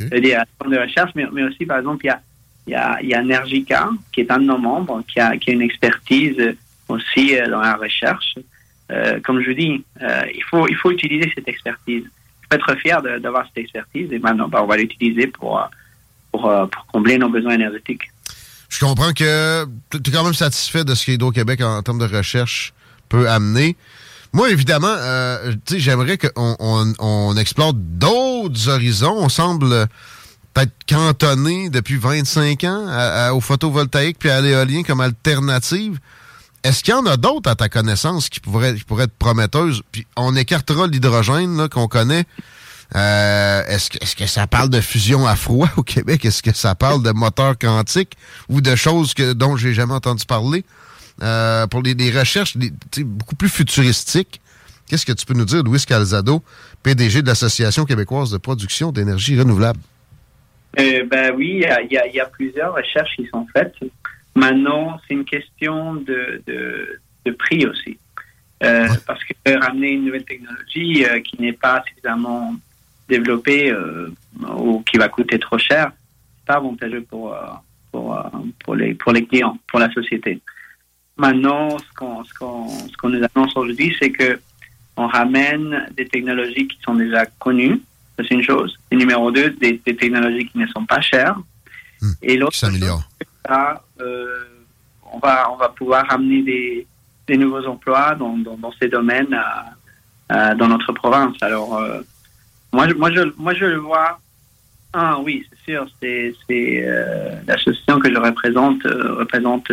Ok. 0.00 0.06
C'est-à-dire 0.08 0.40
à 0.60 0.68
de 0.68 0.78
recherche, 0.78 1.10
mais, 1.16 1.26
mais 1.32 1.42
aussi, 1.42 1.66
par 1.66 1.78
exemple, 1.78 2.04
il 2.04 2.08
y 2.08 2.10
a, 2.10 2.20
il 2.68 2.72
y 2.72 2.74
a, 2.76 2.98
il 3.02 3.08
y 3.08 3.14
a 3.14 3.20
Energica, 3.22 3.90
qui 4.12 4.20
est 4.20 4.30
un 4.30 4.38
de 4.38 4.44
nos 4.44 4.58
membres, 4.58 5.02
qui 5.08 5.18
a, 5.18 5.36
qui 5.36 5.50
a 5.50 5.52
une 5.54 5.62
expertise 5.62 6.54
aussi 6.88 7.36
euh, 7.36 7.48
dans 7.48 7.60
la 7.60 7.76
recherche. 7.76 8.36
Euh, 8.90 9.18
comme 9.24 9.42
je 9.42 9.50
dis, 9.50 9.84
euh, 10.02 10.22
il, 10.34 10.42
faut, 10.44 10.68
il 10.68 10.76
faut 10.76 10.90
utiliser 10.90 11.30
cette 11.34 11.48
expertise. 11.48 12.04
Il 12.04 12.46
faut 12.50 12.54
être 12.54 12.76
fier 12.80 13.02
d'avoir 13.20 13.44
cette 13.46 13.58
expertise 13.58 14.12
et 14.12 14.18
maintenant, 14.18 14.48
ben, 14.48 14.60
on 14.62 14.66
va 14.66 14.76
l'utiliser 14.76 15.26
pour, 15.26 15.68
pour, 16.30 16.70
combler 16.92 17.18
nos 17.18 17.28
besoins 17.28 17.54
énergétiques. 17.54 18.08
Je 18.68 18.78
comprends 18.78 19.12
que 19.12 19.64
tu 19.90 20.10
es 20.10 20.12
quand 20.12 20.22
même 20.22 20.34
satisfait 20.34 20.84
de 20.84 20.94
ce 20.94 21.04
qu'Hydro-Québec, 21.04 21.60
en 21.62 21.82
termes 21.82 21.98
de 21.98 22.16
recherche, 22.16 22.72
peut 23.08 23.28
amener. 23.28 23.76
Moi, 24.32 24.50
évidemment, 24.50 24.94
j'aimerais 25.68 26.18
qu'on 26.18 26.56
on, 27.00 27.36
explore 27.36 27.72
d'autres 27.74 28.68
horizons. 28.68 29.16
On 29.16 29.28
semble 29.28 29.88
peut-être 30.54 30.74
cantonné 30.88 31.68
depuis 31.68 31.96
25 31.96 32.62
ans 32.64 33.34
au 33.34 33.40
photovoltaïque 33.40 34.18
puis 34.20 34.30
à 34.30 34.40
l'éolien 34.40 34.84
comme 34.84 35.00
alternative. 35.00 35.98
Est-ce 36.66 36.82
qu'il 36.82 36.94
y 36.94 36.96
en 36.96 37.06
a 37.06 37.16
d'autres 37.16 37.48
à 37.48 37.54
ta 37.54 37.68
connaissance 37.68 38.28
qui 38.28 38.40
pourraient, 38.40 38.74
qui 38.74 38.82
pourraient 38.82 39.04
être 39.04 39.16
prometteuses? 39.16 39.82
Puis 39.92 40.04
on 40.16 40.34
écartera 40.34 40.88
l'hydrogène 40.88 41.68
qu'on 41.68 41.86
connaît. 41.86 42.24
Euh, 42.96 43.62
est-ce, 43.68 43.88
que, 43.88 44.02
est-ce 44.02 44.16
que 44.16 44.26
ça 44.26 44.48
parle 44.48 44.68
de 44.70 44.80
fusion 44.80 45.28
à 45.28 45.36
froid 45.36 45.68
au 45.76 45.84
Québec? 45.84 46.24
Est-ce 46.24 46.42
que 46.42 46.52
ça 46.52 46.74
parle 46.74 47.04
de 47.04 47.12
moteur 47.12 47.56
quantique 47.56 48.16
ou 48.48 48.60
de 48.60 48.74
choses 48.74 49.14
que, 49.14 49.32
dont 49.32 49.56
j'ai 49.56 49.74
jamais 49.74 49.94
entendu 49.94 50.26
parler? 50.26 50.64
Euh, 51.22 51.68
pour 51.68 51.84
des, 51.84 52.10
recherches 52.10 52.56
beaucoup 52.98 53.36
plus 53.36 53.48
futuristiques, 53.48 54.40
qu'est-ce 54.88 55.06
que 55.06 55.12
tu 55.12 55.24
peux 55.24 55.34
nous 55.34 55.44
dire, 55.44 55.62
Louis 55.62 55.84
Calzado, 55.86 56.42
PDG 56.82 57.22
de 57.22 57.28
l'Association 57.28 57.84
québécoise 57.84 58.32
de 58.32 58.38
production 58.38 58.90
d'énergie 58.90 59.38
renouvelable? 59.38 59.78
Euh, 60.80 61.04
ben 61.08 61.32
oui, 61.36 61.62
il 61.64 61.92
y, 61.92 62.20
a, 62.20 62.26
plusieurs 62.26 62.74
recherches 62.74 63.14
qui 63.14 63.28
sont 63.32 63.46
faites. 63.52 63.72
Maintenant, 64.36 65.00
c'est 65.06 65.14
une 65.14 65.24
question 65.24 65.94
de, 65.94 66.42
de, 66.46 67.32
prix 67.32 67.66
aussi. 67.66 67.98
Euh, 68.62 68.88
parce 69.06 69.20
que 69.24 69.58
ramener 69.58 69.92
une 69.92 70.04
nouvelle 70.04 70.24
technologie 70.24 71.04
qui 71.24 71.42
n'est 71.42 71.52
pas 71.52 71.82
suffisamment 71.88 72.54
développée 73.08 73.74
ou 74.56 74.82
qui 74.82 74.96
va 74.96 75.08
coûter 75.08 75.38
trop 75.38 75.58
cher, 75.58 75.90
c'est 76.36 76.46
pas 76.46 76.54
avantageux 76.54 77.02
pour, 77.02 77.36
pour, 77.90 78.16
pour, 78.64 78.74
les, 78.76 78.94
pour 78.94 79.12
les 79.12 79.26
clients, 79.26 79.58
pour 79.66 79.80
la 79.80 79.90
société. 79.90 80.40
Maintenant, 81.16 81.78
ce 81.78 81.92
qu'on 81.96 82.24
ce 82.24 82.34
qu'on 82.34 82.68
ce 82.68 82.96
qu'on 82.96 83.08
nous 83.08 83.22
annonce 83.34 83.56
aujourd'hui, 83.56 83.94
c'est 83.98 84.10
que 84.10 84.38
on 84.96 85.06
ramène 85.06 85.88
des 85.96 86.06
technologies 86.06 86.66
qui 86.66 86.78
sont 86.82 86.94
déjà 86.94 87.26
connues. 87.38 87.80
c'est 88.18 88.30
une 88.30 88.42
chose. 88.42 88.78
Et 88.90 88.96
numéro 88.96 89.30
deux, 89.30 89.50
des, 89.50 89.78
technologies 89.78 90.46
qui 90.46 90.58
ne 90.58 90.66
sont 90.68 90.84
pas 90.86 91.00
chères. 91.00 91.38
Hmm. 92.00 92.12
et 92.22 92.36
l'autre, 92.36 92.56
euh, 94.00 94.26
on 95.12 95.18
va 95.18 95.50
on 95.50 95.56
va 95.56 95.68
pouvoir 95.68 96.06
ramener 96.06 96.42
des, 96.42 96.86
des 97.26 97.36
nouveaux 97.36 97.66
emplois 97.66 98.14
dans, 98.14 98.36
dans, 98.36 98.56
dans 98.56 98.72
ces 98.80 98.88
domaines 98.88 99.36
dans 100.28 100.68
notre 100.68 100.92
province. 100.92 101.36
Alors, 101.40 101.76
euh, 101.76 102.00
moi, 102.72 102.86
moi, 102.96 103.10
je, 103.12 103.20
moi, 103.38 103.54
je 103.54 103.64
le 103.64 103.76
vois. 103.76 104.18
Ah 104.92 105.18
oui, 105.20 105.44
c'est 105.50 105.72
sûr, 105.72 105.86
c'est 106.00 106.34
euh, 106.50 107.36
l'association 107.46 107.98
que 107.98 108.12
je 108.12 108.18
représente 108.18 108.82
représente 108.84 109.70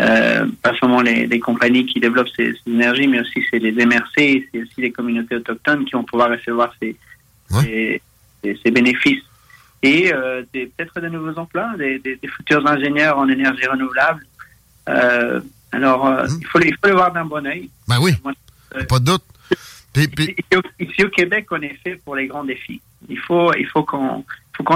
euh, 0.00 0.46
pas 0.62 0.72
seulement 0.78 1.00
les, 1.00 1.26
les, 1.26 1.40
compagnies 1.40 1.86
qui 1.86 2.00
développent 2.00 2.30
ces, 2.36 2.52
ces, 2.52 2.70
énergies, 2.70 3.06
mais 3.06 3.20
aussi 3.20 3.40
c'est 3.50 3.58
les 3.58 3.72
MRC, 3.72 4.48
c'est 4.52 4.62
aussi 4.62 4.80
les 4.80 4.92
communautés 4.92 5.36
autochtones 5.36 5.84
qui 5.84 5.92
vont 5.92 6.04
pouvoir 6.04 6.30
recevoir 6.30 6.72
ces, 6.80 6.96
ces, 7.50 8.00
ces, 8.42 8.70
bénéfices. 8.70 9.22
Et 9.82 10.12
euh, 10.12 10.42
peut-être 10.52 11.00
de 11.00 11.08
nouveaux 11.08 11.38
emplois, 11.38 11.70
des, 11.78 11.98
des, 11.98 12.16
des, 12.16 12.28
futurs 12.28 12.66
ingénieurs 12.66 13.16
en 13.18 13.28
énergie 13.28 13.66
renouvelable. 13.66 14.24
Euh, 14.88 15.40
alors, 15.70 16.06
euh, 16.06 16.24
mmh. 16.24 16.38
il, 16.40 16.46
faut, 16.46 16.60
il 16.60 16.74
faut 16.74 16.88
le 16.88 16.94
voir 16.94 17.12
d'un 17.12 17.24
bon 17.24 17.46
oeil. 17.46 17.70
Ben 17.86 17.98
oui, 18.00 18.12
pas 18.88 18.98
de 18.98 19.04
doute. 19.04 19.22
Ici, 20.80 21.04
au 21.04 21.08
Québec, 21.10 21.46
on 21.50 21.60
est 21.62 21.78
fait 21.82 21.96
pour 22.04 22.16
les 22.16 22.26
grands 22.26 22.44
défis. 22.44 22.80
Il 23.08 23.18
faut, 23.18 23.52
il 23.54 23.66
faut 23.66 23.84
qu'on, 23.84 24.24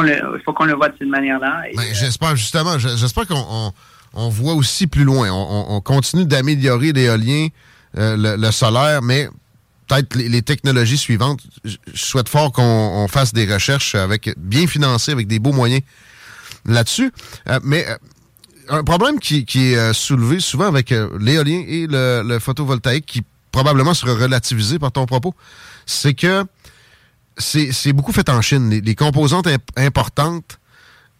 le, 0.03 0.41
faut 0.45 0.53
voit 0.53 0.89
de 0.89 0.95
cette 0.99 1.09
manière-là. 1.09 1.65
Ben, 1.75 1.83
j'espère 1.93 2.37
justement, 2.37 2.79
j'espère 2.79 3.27
qu'on 3.27 3.73
on 4.15 4.29
voit 4.29 4.55
aussi 4.55 4.87
plus 4.87 5.05
loin. 5.05 5.29
On, 5.31 5.81
continue 5.81 6.25
d'améliorer 6.25 6.93
l'éolien, 6.93 7.49
le, 7.95 8.51
solaire, 8.51 9.03
mais 9.03 9.29
peut-être 9.93 10.15
les, 10.15 10.43
technologies 10.43 10.99
suivantes. 10.99 11.41
Je 11.65 11.77
souhaite 11.95 12.29
fort 12.29 12.53
qu'on 12.53 13.07
fasse 13.09 13.33
des 13.33 13.53
recherches 13.53 13.95
avec 13.95 14.31
bien 14.39 14.67
financées, 14.67 15.13
avec 15.13 15.27
des 15.27 15.39
beaux 15.39 15.53
moyens 15.53 15.83
là-dessus. 16.67 17.13
Euh, 17.49 17.61
mais 17.63 17.87
euh, 17.89 17.97
un 18.69 18.85
problème 18.85 19.19
qui, 19.19 19.45
est 19.57 19.93
soulevé 19.93 20.41
souvent 20.41 20.67
avec 20.67 20.95
l'éolien 21.21 21.65
et 21.67 21.87
le, 21.89 22.39
photovoltaïque, 22.39 23.07
qui 23.07 23.23
probablement 23.51 23.93
sera 23.93 24.15
relativisé 24.15 24.79
par 24.79 24.93
ton 24.93 25.05
propos, 25.05 25.35
c'est 25.85 26.15
que 26.15 26.45
c'est 27.37 27.93
beaucoup 27.93 28.13
fait 28.13 28.29
en 28.29 28.41
Chine. 28.41 28.71
Les, 28.71 28.95
composantes 28.95 29.49
importantes 29.77 30.59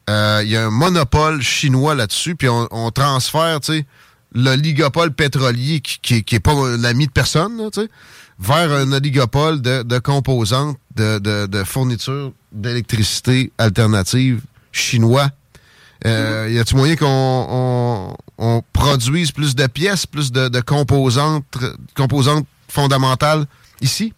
il 0.09 0.15
euh, 0.15 0.45
y 0.45 0.57
a 0.57 0.67
un 0.67 0.71
monopole 0.71 1.43
chinois 1.43 1.95
là-dessus, 1.95 2.35
puis 2.35 2.49
on, 2.49 2.91
transfère, 2.91 3.61
tu 3.61 3.73
sais, 3.73 3.87
l'oligopole 4.35 5.13
pétrolier 5.13 5.81
qui, 5.81 6.25
qui, 6.25 6.35
est 6.35 6.41
pas 6.41 6.55
l'ami 6.77 7.07
de 7.07 7.13
personne, 7.13 7.71
sais, 7.73 7.89
vers 8.43 8.73
un 8.73 8.93
oligopole 8.93 9.63
de, 9.63 9.99
composantes, 9.99 10.77
de, 10.97 11.19
de, 11.19 11.47
de 11.47 11.65
fourniture 11.65 12.33
d'électricité 12.51 13.53
alternative 13.59 14.43
chinois. 14.73 15.29
Euh, 16.05 16.49
y 16.51 16.59
a-t-il 16.59 16.77
moyen 16.77 16.97
qu'on 16.97 18.17
on, 18.39 18.63
produise 18.73 19.31
plus 19.31 19.55
de 19.55 19.67
pièces, 19.69 20.07
plus 20.07 20.33
de, 20.33 20.61
composantes, 20.61 21.45
fondamentales 22.69 23.45
ici? 23.81 24.13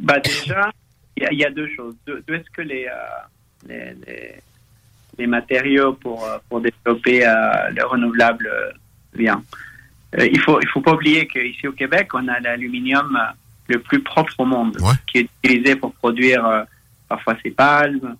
Bah 0.00 0.20
déjà, 0.22 0.70
il 1.16 1.38
y, 1.38 1.44
a 1.44 1.50
deux 1.50 1.68
choses. 1.74 1.94
D'où 2.06 2.34
est-ce 2.34 2.50
que 2.52 2.60
les, 2.60 2.86
euh, 3.70 5.26
matériaux 5.26 5.94
pour, 5.94 6.28
pour 6.50 6.60
développer 6.60 7.20
le 7.20 7.84
renouvelable 7.86 8.50
vient? 9.14 9.42
Euh, 10.16 10.26
il 10.26 10.40
faut 10.40 10.60
il 10.60 10.68
faut 10.68 10.80
pas 10.80 10.94
oublier 10.94 11.26
qu'ici 11.26 11.66
au 11.66 11.72
Québec, 11.72 12.08
on 12.14 12.26
a 12.28 12.40
l'aluminium 12.40 13.18
le 13.68 13.78
plus 13.80 14.00
propre 14.00 14.32
au 14.38 14.46
monde, 14.46 14.78
qui 15.06 15.18
est 15.18 15.28
utilisé 15.44 15.76
pour 15.76 15.92
produire 15.92 16.64
parfois 17.08 17.36
ses 17.42 17.50
palmes. 17.50 18.16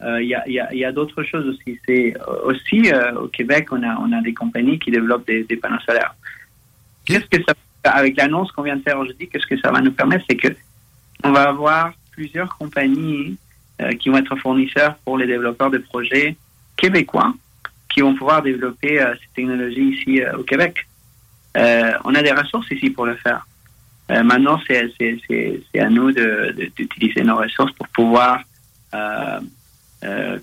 Il 0.00 0.26
y 0.26 0.34
a, 0.34 0.48
y 0.48 0.60
a, 0.60 0.72
y 0.72 0.84
a 0.84 0.92
d'autres 0.92 1.24
choses 1.24 1.46
aussi. 1.46 1.78
C'est 1.84 2.14
aussi 2.44 2.92
au 3.16 3.26
Québec, 3.26 3.68
on 3.72 3.82
a 3.82 3.96
on 3.96 4.12
a 4.12 4.20
des 4.20 4.34
compagnies 4.34 4.78
qui 4.78 4.92
développent 4.92 5.26
des, 5.26 5.42
des 5.42 5.56
panneaux 5.56 5.80
solaires. 5.80 6.14
Qu'est-ce 7.04 7.26
que 7.26 7.42
ça 7.42 7.54
avec 7.84 8.16
l'annonce 8.16 8.52
qu'on 8.52 8.62
vient 8.62 8.76
de 8.76 8.82
faire 8.82 8.98
aujourd'hui, 8.98 9.28
qu'est-ce 9.28 9.46
que 9.46 9.58
ça 9.58 9.70
va 9.70 9.80
nous 9.80 9.92
permettre, 9.92 10.24
c'est 10.28 10.36
que 10.36 10.48
on 11.24 11.32
va 11.32 11.48
avoir 11.48 11.92
plusieurs 12.12 12.56
compagnies 12.56 13.36
euh, 13.80 13.92
qui 13.92 14.08
vont 14.08 14.18
être 14.18 14.36
fournisseurs 14.36 14.96
pour 15.04 15.18
les 15.18 15.26
développeurs 15.26 15.70
de 15.70 15.78
projets 15.78 16.36
québécois 16.76 17.34
qui 17.88 18.00
vont 18.00 18.14
pouvoir 18.14 18.42
développer 18.42 19.00
euh, 19.00 19.14
ces 19.14 19.28
technologies 19.34 19.90
ici 19.90 20.22
euh, 20.22 20.38
au 20.38 20.42
Québec. 20.42 20.86
On 21.56 22.14
a 22.14 22.22
des 22.22 22.32
ressources 22.32 22.70
ici 22.70 22.90
pour 22.90 23.06
le 23.06 23.16
faire. 23.16 23.46
maintenant, 24.08 24.60
c'est 24.66 24.92
à 25.78 25.88
nous 25.88 26.12
d'utiliser 26.76 27.22
nos 27.22 27.36
ressources 27.36 27.72
pour 27.72 27.88
pouvoir 27.88 28.42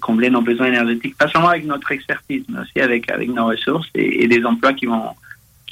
combler 0.01 0.29
nos 0.29 0.41
besoins 0.41 0.67
énergétiques, 0.67 1.17
pas 1.17 1.29
seulement 1.29 1.49
avec 1.49 1.65
notre 1.65 1.91
expertise, 1.91 2.43
mais 2.49 2.59
aussi 2.59 2.79
avec, 2.79 3.09
avec 3.11 3.29
nos 3.29 3.47
ressources 3.47 3.87
et, 3.95 4.27
des 4.27 4.43
emplois 4.45 4.73
qui 4.73 4.85
vont, 4.85 5.15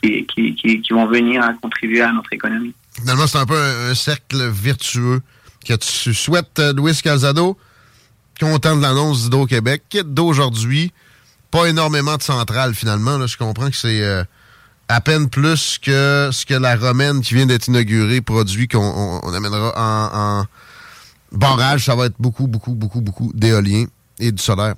qui, 0.02 0.26
qui, 0.26 0.56
qui, 0.56 0.94
vont 0.94 1.08
venir 1.08 1.42
à 1.44 1.54
contribuer 1.54 2.02
à 2.02 2.12
notre 2.12 2.34
économie. 2.34 2.74
Finalement, 2.94 3.28
c'est 3.28 3.38
un 3.38 3.46
peu 3.46 3.58
un 3.58 3.96
cercle 3.96 4.48
vertueux 4.50 5.22
que 5.68 5.74
tu 5.76 6.14
souhaites, 6.14 6.60
euh, 6.60 6.74
Louis 6.74 6.96
Calzado, 7.02 7.58
content 8.40 8.76
de 8.76 8.82
l'annonce 8.82 9.24
d'Hydro-Québec, 9.24 9.98
d'aujourd'hui. 10.06 10.92
Pas 11.52 11.66
énormément 11.66 12.18
de 12.18 12.22
centrales, 12.22 12.74
finalement. 12.74 13.18
Là, 13.18 13.28
je 13.28 13.38
comprends 13.38 13.70
que 13.70 13.76
c'est 13.76 14.04
euh, 14.04 14.24
à 14.90 15.02
peine 15.02 15.30
plus 15.30 15.80
que 15.80 16.30
ce 16.32 16.46
que 16.46 16.54
la 16.54 16.76
romaine 16.76 17.22
qui 17.22 17.34
vient 17.34 17.46
d'être 17.46 17.68
inaugurée 17.68 18.22
produit 18.22 18.68
qu'on 18.68 19.20
amènera 19.20 19.74
en, 19.76 20.46
barrage. 21.32 21.86
Ça 21.86 21.96
va 21.96 22.06
être 22.06 22.16
beaucoup, 22.20 22.48
beaucoup, 22.48 22.74
beaucoup, 22.74 23.02
beaucoup 23.02 23.32
d'éolien 23.34 23.86
et 24.20 24.32
du 24.32 24.42
solaire. 24.42 24.76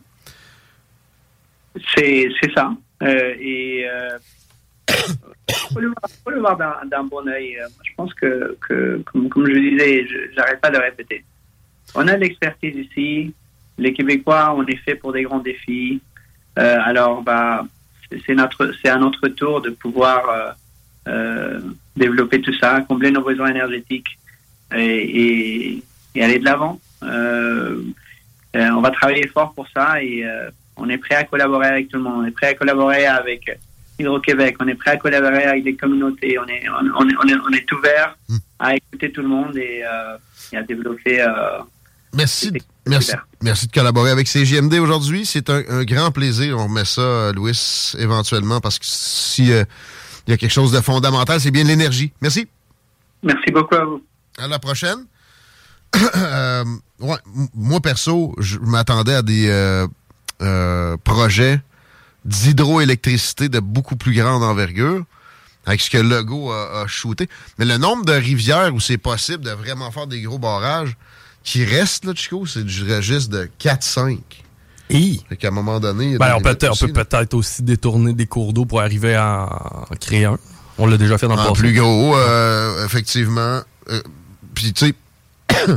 C'est 1.96 2.30
ça. 2.56 2.72
Euh, 3.04 3.36
et 3.40 3.86
il 4.90 5.56
faut 5.74 6.30
le 6.32 6.40
voir, 6.40 6.58
d'un 6.58 7.04
bon 7.04 7.28
oeil. 7.28 7.58
Euh, 7.58 7.68
je 7.84 7.92
pense 7.96 8.14
que, 8.14 8.58
comme, 9.06 9.48
je 9.48 9.70
disais, 9.70 10.08
j'arrête 10.36 10.62
pas 10.62 10.70
de 10.70 10.78
répéter. 10.78 11.24
On 11.96 12.08
a 12.08 12.18
l'expertise 12.18 12.76
ici. 12.76 13.34
Les 13.78 13.94
Québécois, 13.94 14.54
on 14.56 14.66
est 14.66 14.78
fait 14.78 14.96
pour 14.96 15.14
des 15.14 15.24
grands 15.24 15.40
défis. 15.40 16.02
Euh, 16.58 16.78
alors, 16.84 17.22
bah, 17.22 17.66
c'est 18.26 18.36
notre, 18.36 18.72
c'est 18.82 18.90
à 18.90 18.98
notre 18.98 19.28
tour 19.28 19.62
de 19.62 19.70
pouvoir 19.70 20.56
euh, 21.08 21.60
développer 21.96 22.42
tout 22.42 22.54
ça, 22.54 22.82
combler 22.82 23.12
nos 23.12 23.22
besoins 23.22 23.50
énergétiques 23.50 24.18
et, 24.76 25.82
et, 26.16 26.24
aller 26.24 26.40
de 26.40 26.46
l'avant. 26.46 26.80
on 27.02 28.82
va 28.82 28.92
travailler 28.92 29.28
fort 29.28 29.54
pour 29.54 29.68
ça 29.70 30.02
et 30.04 30.26
on 30.78 30.90
est 30.90 30.98
prêt 30.98 31.16
à 31.16 31.24
collaborer 31.24 31.68
avec 31.68 31.90
tout 31.90 31.98
le 31.98 32.04
monde. 32.04 32.24
On 32.24 32.26
est 32.26 32.32
prêt 32.32 32.48
à 32.48 32.54
collaborer 32.54 33.06
avec 33.06 33.50
Hydro-Québec. 34.00 34.56
On 34.60 34.68
est 34.68 34.76
prêt 34.76 34.92
à 34.92 34.98
collaborer 34.98 35.44
avec 35.44 35.66
les 35.66 35.76
communautés. 35.76 36.40
On 36.40 36.48
est, 36.48 36.64
on, 36.70 37.10
est, 37.10 37.16
on 37.16 37.54
est, 37.54 37.72
ouvert 37.72 38.18
hmm. 38.30 38.38
à 38.60 38.76
écouter 38.76 39.12
tout 39.12 39.22
le 39.22 39.28
monde 39.28 39.58
et, 39.58 39.84
euh, 39.84 40.58
à 40.58 40.64
développer. 40.64 41.22
Euh, 41.22 41.60
merci. 42.14 42.52
Merci, 42.90 43.12
merci 43.42 43.68
de 43.68 43.72
collaborer 43.72 44.12
avec 44.12 44.28
CGMD 44.28 44.76
aujourd'hui. 44.76 45.26
C'est 45.26 45.50
un, 45.50 45.84
grand 45.84 46.12
plaisir. 46.12 46.58
On 46.58 46.66
remet 46.66 46.86
ça, 46.86 47.02
euh, 47.02 47.34
Louis, 47.34 47.94
éventuellement, 47.98 48.60
parce 48.60 48.80
que 48.80 48.86
s'il 48.86 49.48
y 49.48 49.54
a 50.34 50.38
quelque 50.38 50.50
chose 50.50 50.72
de 50.72 50.82
fondamental, 50.82 51.40
c'est 51.40 51.52
bien 51.52 51.64
l'énergie. 51.64 52.12
Merci. 52.22 52.48
Merci 53.24 53.52
beaucoup 53.52 53.76
à 53.76 53.86
vous. 53.86 54.04
À 54.38 54.48
la 54.48 54.60
prochaine. 54.60 55.06
Euh, 56.16 56.64
ouais, 57.00 57.18
moi, 57.56 57.80
perso, 57.80 58.36
je 58.38 58.58
m'attendais 58.60 59.16
à 59.16 59.22
des 59.22 59.48
euh, 59.50 59.88
euh, 60.42 60.98
projets 61.04 61.62
d'hydroélectricité 62.26 63.50
de 63.50 63.60
beaucoup 63.60 63.96
plus 63.96 64.14
grande 64.14 64.44
envergure, 64.44 65.04
avec 65.66 65.82
ce 65.82 65.90
que 65.90 65.98
Legault 65.98 66.52
a, 66.52 66.82
a 66.82 66.88
shooté. 66.88 67.28
Mais 67.58 67.66
le 67.66 67.78
nombre 67.78 68.06
de 68.06 68.14
rivières 68.14 68.74
où 68.74 68.80
c'est 68.80 68.98
possible 68.98 69.44
de 69.44 69.52
vraiment 69.52 69.92
faire 69.92 70.08
des 70.08 70.22
gros 70.22 70.38
barrages 70.38 70.96
qui 71.44 71.66
restent, 71.66 72.06
là, 72.06 72.14
Chico, 72.16 72.46
c'est 72.46 72.64
du 72.64 72.84
registre 72.94 73.32
de 73.32 73.50
4-5. 73.60 74.20
Et? 74.92 75.20
Fait 75.30 75.38
qu'à 75.38 75.50
un 75.50 75.52
moment 75.52 75.80
donné... 75.80 76.18
ben, 76.18 76.34
on 76.36 76.42
peut, 76.42 76.50
limites 76.50 76.64
on 76.66 76.72
aussi, 76.72 76.88
peut 76.88 76.94
là. 77.00 77.06
peut-être 77.06 77.34
aussi 77.36 77.62
détourner 77.64 78.14
des 78.14 78.26
cours 78.26 78.54
d'eau 78.54 78.66
pour 78.66 78.82
arriver 78.82 79.16
à 79.16 79.48
en 79.90 79.96
créer 79.96 80.26
un. 80.26 80.38
On 80.78 80.86
l'a 80.88 80.98
déjà 80.98 81.18
fait 81.18 81.28
dans 81.28 81.36
le 81.36 81.42
En 81.42 81.50
passé. 81.50 81.60
plus 81.62 81.74
gros, 81.74 82.16
euh, 82.18 82.86
effectivement. 82.86 83.62
Euh, 83.90 84.02
Puis, 84.56 84.74
tu 84.74 84.88
sais, 84.88 84.96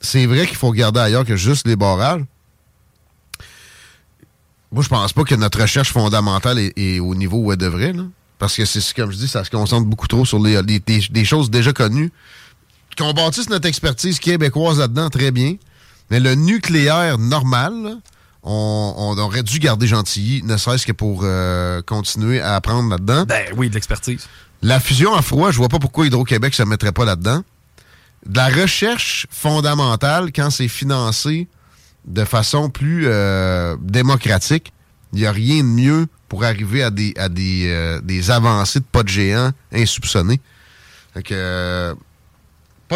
c'est 0.00 0.26
vrai 0.26 0.46
qu'il 0.46 0.56
faut 0.56 0.68
regarder 0.68 1.00
ailleurs 1.00 1.24
que 1.24 1.36
juste 1.36 1.66
les 1.66 1.76
barrages. 1.76 2.22
Moi, 4.72 4.82
je 4.82 4.88
pense 4.88 5.12
pas 5.12 5.24
que 5.24 5.34
notre 5.36 5.60
recherche 5.60 5.92
fondamentale 5.92 6.58
est, 6.58 6.72
est 6.76 6.98
au 7.00 7.14
niveau 7.14 7.38
où 7.38 7.52
elle 7.52 7.58
devrait, 7.58 7.92
là. 7.92 8.02
Parce 8.38 8.56
que 8.56 8.64
c'est 8.64 8.80
comme 8.94 9.12
je 9.12 9.16
dis, 9.16 9.28
ça 9.28 9.44
se 9.44 9.50
concentre 9.50 9.86
beaucoup 9.86 10.08
trop 10.08 10.24
sur 10.24 10.40
les, 10.40 10.60
les- 10.62 10.80
des, 10.80 11.00
des 11.08 11.24
choses 11.24 11.50
déjà 11.50 11.72
connues. 11.72 12.10
Qu'on 12.96 13.12
bâtisse 13.12 13.48
notre 13.48 13.66
expertise 13.66 14.18
québécoise 14.18 14.78
là-dedans, 14.78 15.10
très 15.10 15.30
bien. 15.30 15.56
Mais 16.10 16.20
le 16.20 16.34
nucléaire 16.34 17.18
normal, 17.18 17.74
là, 17.82 17.94
on, 18.42 18.94
on 18.96 19.18
aurait 19.18 19.42
dû 19.42 19.58
garder 19.58 19.86
Gentilly, 19.86 20.42
ne 20.42 20.56
serait-ce 20.56 20.86
que 20.86 20.92
pour 20.92 21.22
euh, 21.24 21.80
continuer 21.82 22.40
à 22.40 22.54
apprendre 22.56 22.90
là-dedans. 22.90 23.24
Ben 23.24 23.46
oui, 23.56 23.68
de 23.70 23.74
l'expertise. 23.74 24.28
La 24.62 24.80
fusion 24.80 25.14
à 25.14 25.22
froid, 25.22 25.50
je 25.50 25.56
vois 25.56 25.68
pas 25.68 25.78
pourquoi 25.78 26.06
Hydro-Québec 26.06 26.54
se 26.54 26.62
mettrait 26.62 26.92
pas 26.92 27.04
là-dedans. 27.04 27.42
De 28.26 28.36
la 28.36 28.48
recherche 28.48 29.26
fondamentale, 29.30 30.30
quand 30.32 30.50
c'est 30.50 30.68
financé 30.68 31.48
de 32.06 32.24
façon 32.24 32.70
plus 32.70 33.06
euh, 33.06 33.76
démocratique, 33.80 34.72
il 35.12 35.20
n'y 35.20 35.26
a 35.26 35.32
rien 35.32 35.58
de 35.58 35.68
mieux 35.68 36.06
pour 36.28 36.44
arriver 36.44 36.82
à 36.82 36.90
des, 36.90 37.14
à 37.16 37.28
des, 37.28 37.64
euh, 37.66 38.00
des 38.02 38.30
avancées 38.30 38.80
de 38.80 38.84
pas 38.84 39.02
de 39.02 39.08
géants 39.08 39.52
insoupçonnés. 39.72 40.40
Fait 41.14 41.22
que, 41.22 41.94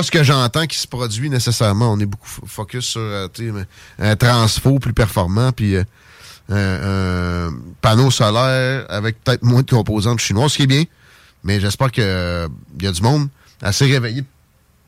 ce 0.02 0.10
que 0.10 0.22
j'entends 0.22 0.66
qui 0.66 0.78
se 0.78 0.86
produit 0.86 1.30
nécessairement. 1.30 1.92
On 1.92 2.00
est 2.00 2.06
beaucoup 2.06 2.28
focus 2.46 2.86
sur 2.86 3.00
euh, 3.00 3.28
tu 3.32 3.50
sais, 3.50 3.66
un 3.98 4.16
transfo 4.16 4.78
plus 4.78 4.92
performant, 4.92 5.52
puis 5.52 5.76
euh, 5.76 5.84
un, 6.50 7.48
un 7.48 7.54
panneau 7.80 8.10
solaire 8.10 8.86
avec 8.88 9.22
peut-être 9.22 9.42
moins 9.42 9.62
de 9.62 9.70
composantes 9.70 10.20
chinoises, 10.20 10.52
ce 10.52 10.56
qui 10.56 10.62
est 10.64 10.66
bien. 10.66 10.84
Mais 11.44 11.60
j'espère 11.60 11.90
qu'il 11.90 12.04
y 12.04 12.86
a 12.86 12.92
du 12.92 13.02
monde 13.02 13.28
assez 13.62 13.86
réveillé. 13.86 14.24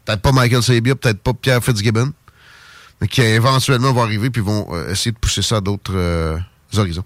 Peut-être 0.04 0.22
pas 0.22 0.32
Michael 0.32 0.62
Sabia, 0.62 0.94
peut-être 0.94 1.20
pas 1.20 1.32
Pierre 1.34 1.62
Fitzgibbon, 1.62 2.12
mais 3.00 3.08
qui 3.08 3.20
éventuellement 3.22 3.92
vont 3.92 4.02
arriver 4.02 4.30
puis 4.30 4.42
vont 4.42 4.66
euh, 4.72 4.90
essayer 4.90 5.12
de 5.12 5.18
pousser 5.18 5.42
ça 5.42 5.56
à 5.56 5.60
d'autres 5.60 5.94
euh, 5.94 6.38
horizons. 6.76 7.04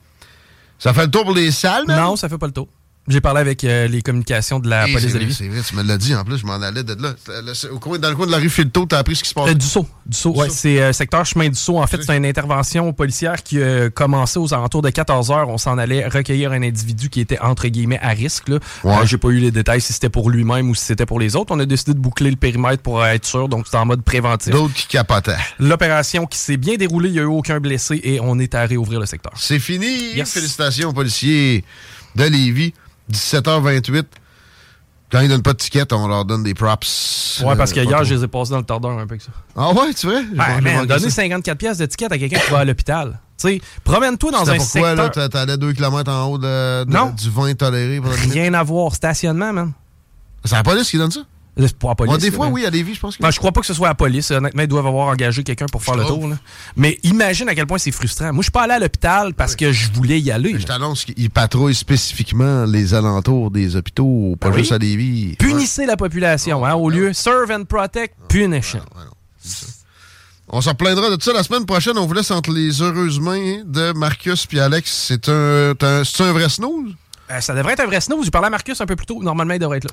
Ça 0.78 0.92
fait 0.92 1.04
le 1.04 1.10
tour 1.10 1.24
pour 1.24 1.34
les 1.34 1.50
salles, 1.50 1.84
man? 1.86 2.00
Non, 2.00 2.16
ça 2.16 2.28
fait 2.28 2.38
pas 2.38 2.46
le 2.46 2.52
tour. 2.52 2.68
J'ai 3.06 3.20
parlé 3.20 3.40
avec 3.40 3.64
euh, 3.64 3.86
les 3.86 4.00
communications 4.00 4.58
de 4.60 4.68
la 4.70 4.88
Eh, 4.88 4.92
police 4.94 5.12
de 5.12 5.18
Lévis. 5.18 5.34
C'est 5.34 5.46
vrai, 5.48 5.60
tu 5.66 5.76
me 5.76 5.82
l'as 5.82 5.98
dit 5.98 6.14
en 6.14 6.24
plus, 6.24 6.38
je 6.38 6.46
m'en 6.46 6.54
allais 6.54 6.82
de 6.82 6.94
là. 7.02 7.14
Le- 7.28 7.72
au 7.72 7.78
coin, 7.78 7.98
dans 7.98 8.08
le 8.08 8.16
coin 8.16 8.24
de 8.26 8.30
la 8.30 8.38
rue 8.38 8.48
Filto, 8.48 8.86
t'as 8.86 8.98
appris 8.98 9.16
ce 9.16 9.22
qui 9.22 9.28
se 9.28 9.34
passe. 9.34 9.50
Euh, 9.50 9.54
du 9.54 9.66
saut. 9.66 9.86
Du 10.06 10.16
saut, 10.16 10.30
ouais. 10.34 10.48
C'est 10.48 10.80
euh, 10.80 10.92
secteur 10.94 11.26
chemin 11.26 11.48
du 11.50 11.54
saut. 11.54 11.78
En 11.78 11.86
fait, 11.86 12.02
c'est 12.02 12.16
une 12.16 12.24
intervention 12.24 12.92
policière 12.94 13.42
qui 13.42 13.62
a 13.62 13.90
commencé 13.90 14.38
aux 14.38 14.54
alentours 14.54 14.80
de 14.80 14.88
14 14.88 15.30
heures. 15.32 15.48
On 15.50 15.58
s'en 15.58 15.76
allait 15.76 16.08
recueillir 16.08 16.52
un 16.52 16.62
individu 16.62 17.10
qui 17.10 17.20
était 17.20 17.38
entre 17.40 17.68
guillemets 17.68 18.00
à 18.00 18.08
risque. 18.10 18.48
Là. 18.48 18.58
Ouais. 18.84 18.94
Euh, 18.94 19.04
J'ai 19.06 19.18
pas 19.18 19.28
eu 19.28 19.38
les 19.38 19.50
détails 19.50 19.82
si 19.82 19.92
c'était 19.92 20.08
pour 20.08 20.30
lui-même 20.30 20.70
ou 20.70 20.74
si 20.74 20.84
c'était 20.86 21.04
pour 21.06 21.20
les 21.20 21.36
autres. 21.36 21.54
On 21.54 21.60
a 21.60 21.66
décidé 21.66 21.92
de 21.92 21.98
boucler 21.98 22.30
le 22.30 22.36
périmètre 22.36 22.82
pour 22.82 23.04
être 23.04 23.26
sûr. 23.26 23.50
Donc, 23.50 23.66
c'est 23.70 23.76
en 23.76 23.84
mode 23.84 24.02
préventif. 24.02 24.50
D'autres 24.50 24.72
qui 24.72 24.86
capotaient. 24.86 25.36
L'opération 25.58 26.24
qui 26.24 26.38
s'est 26.38 26.56
bien 26.56 26.76
déroulée, 26.76 27.10
il 27.10 27.12
n'y 27.12 27.18
a 27.18 27.22
eu 27.22 27.26
aucun 27.26 27.60
blessé 27.60 28.00
et 28.02 28.18
on 28.20 28.38
est 28.38 28.54
à 28.54 28.64
réouvrir 28.64 28.98
le 28.98 29.04
secteur. 29.06 29.32
C'est 29.36 29.58
fini. 29.58 30.14
Yes. 30.14 30.32
Félicitations 30.32 30.88
aux 30.88 30.92
policiers 30.94 31.64
de 32.16 32.24
Lévis. 32.24 32.72
17h28. 33.12 34.04
Quand 35.12 35.20
ils 35.20 35.28
donnent 35.28 35.42
pas 35.42 35.52
de 35.52 35.58
ticket, 35.58 35.92
on 35.92 36.08
leur 36.08 36.24
donne 36.24 36.42
des 36.42 36.54
props. 36.54 37.42
Ouais, 37.44 37.54
parce 37.56 37.70
Euh, 37.70 37.74
que 37.74 37.80
pas 37.80 37.84
hier, 37.86 37.96
trop. 37.98 38.04
je 38.04 38.14
les 38.14 38.24
ai 38.24 38.28
passés 38.28 38.50
dans 38.50 38.58
le 38.58 38.64
tordeur 38.64 38.98
un 38.98 39.06
peu 39.06 39.16
que 39.16 39.22
ça. 39.22 39.30
Ah 39.54 39.70
ouais, 39.72 39.94
tu 39.94 40.06
vois? 40.06 40.22
Ben, 40.34 40.60
man, 40.60 40.86
donner 40.86 41.10
54 41.10 41.56
pièces 41.58 41.78
de 41.78 41.86
ticket 41.86 42.06
à 42.12 42.18
quelqu'un 42.18 42.40
qui 42.40 42.50
va 42.50 42.60
à 42.60 42.64
l'hôpital. 42.64 43.20
Tu 43.38 43.48
sais, 43.48 43.60
promène-toi 43.84 44.30
dans 44.32 44.38
un 44.50 44.56
pourquoi, 44.56 44.64
secteur... 44.66 44.96
là, 44.96 45.08
t'a- 45.10 45.28
t'allais 45.28 45.56
2 45.56 45.72
km 45.72 46.10
en 46.10 46.24
haut 46.26 46.38
de, 46.38 46.84
de- 46.84 46.90
Non. 46.92 47.10
du 47.10 47.30
vin 47.30 47.52
toléré? 47.54 48.00
Rien 48.32 48.54
à 48.54 48.62
voir. 48.62 48.94
Stationnement, 48.94 49.52
man. 49.52 49.72
C'est 50.44 50.54
la 50.56 50.62
police 50.62 50.90
qui 50.90 50.98
donne 50.98 51.10
ça? 51.10 51.20
Pour 51.78 51.88
la 51.90 51.94
police. 51.94 52.12
Ouais, 52.12 52.18
des 52.18 52.30
fois, 52.32 52.46
là. 52.46 52.52
oui, 52.52 52.66
à 52.66 52.70
Lévis, 52.70 52.94
je 52.94 53.00
pense 53.00 53.16
que... 53.16 53.22
Ben, 53.22 53.30
je 53.30 53.38
crois 53.38 53.52
pas 53.52 53.60
que 53.60 53.66
ce 53.66 53.74
soit 53.74 53.86
la 53.86 53.94
police. 53.94 54.30
Honnêtement, 54.32 54.62
ils 54.62 54.68
doivent 54.68 54.88
avoir 54.88 55.06
engagé 55.06 55.44
quelqu'un 55.44 55.66
pour 55.66 55.82
faire 55.84 55.94
le 55.94 56.04
tour. 56.04 56.26
là. 56.26 56.36
Mais 56.76 56.98
imagine 57.04 57.48
à 57.48 57.54
quel 57.54 57.66
point 57.66 57.78
c'est 57.78 57.92
frustrant. 57.92 58.32
Moi, 58.32 58.40
je 58.42 58.46
suis 58.46 58.50
pas 58.50 58.62
allé 58.62 58.72
à 58.72 58.78
l'hôpital 58.80 59.34
parce 59.34 59.54
que 59.54 59.70
je 59.70 59.92
voulais 59.92 60.20
y 60.20 60.32
aller. 60.32 60.58
Je 60.58 60.66
t'annonce 60.66 61.04
qu'ils 61.04 61.30
patrouillent 61.30 61.74
spécifiquement 61.74 62.64
les 62.64 62.92
alentours 62.94 63.52
des 63.52 63.76
hôpitaux, 63.76 64.36
pas 64.40 64.50
Ben 64.50 64.58
juste 64.58 64.70
oui. 64.72 64.74
à 64.74 64.78
Lévis. 64.78 65.36
Punissez 65.38 65.86
la 65.86 65.96
population, 65.96 66.64
hein, 66.66 66.74
au 66.74 66.90
lieu 66.90 67.12
serve 67.12 67.50
and 67.52 67.64
protect, 67.64 68.14
non, 68.34 68.60
c'est 69.40 69.66
ça. 69.66 69.66
On 70.48 70.60
s'en 70.60 70.74
plaindra 70.74 71.08
de 71.10 71.16
tout 71.16 71.22
ça 71.22 71.32
la 71.32 71.42
semaine 71.42 71.64
prochaine. 71.66 71.96
On 71.98 72.06
vous 72.06 72.12
laisse 72.14 72.30
entre 72.30 72.50
les 72.52 72.82
heureuses 72.82 73.18
mains 73.18 73.62
de 73.64 73.92
Marcus 73.92 74.46
puis 74.46 74.60
Alex. 74.60 74.90
C'est 75.08 75.28
un, 75.28 75.72
un- 75.80 76.02
un 76.02 76.32
vrai 76.32 76.48
snooze? 76.48 76.92
Euh, 77.30 77.40
ça 77.40 77.54
devrait 77.54 77.72
être 77.72 77.80
un 77.80 77.86
vrai 77.86 78.00
snooze. 78.00 78.26
J'ai 78.26 78.30
parlé 78.30 78.48
à 78.48 78.50
Marcus 78.50 78.78
un 78.80 78.86
peu 78.86 78.94
plus 78.96 79.06
tôt. 79.06 79.22
Normalement, 79.22 79.54
il 79.54 79.58
devrait 79.60 79.78
être 79.78 79.84
là. 79.84 79.90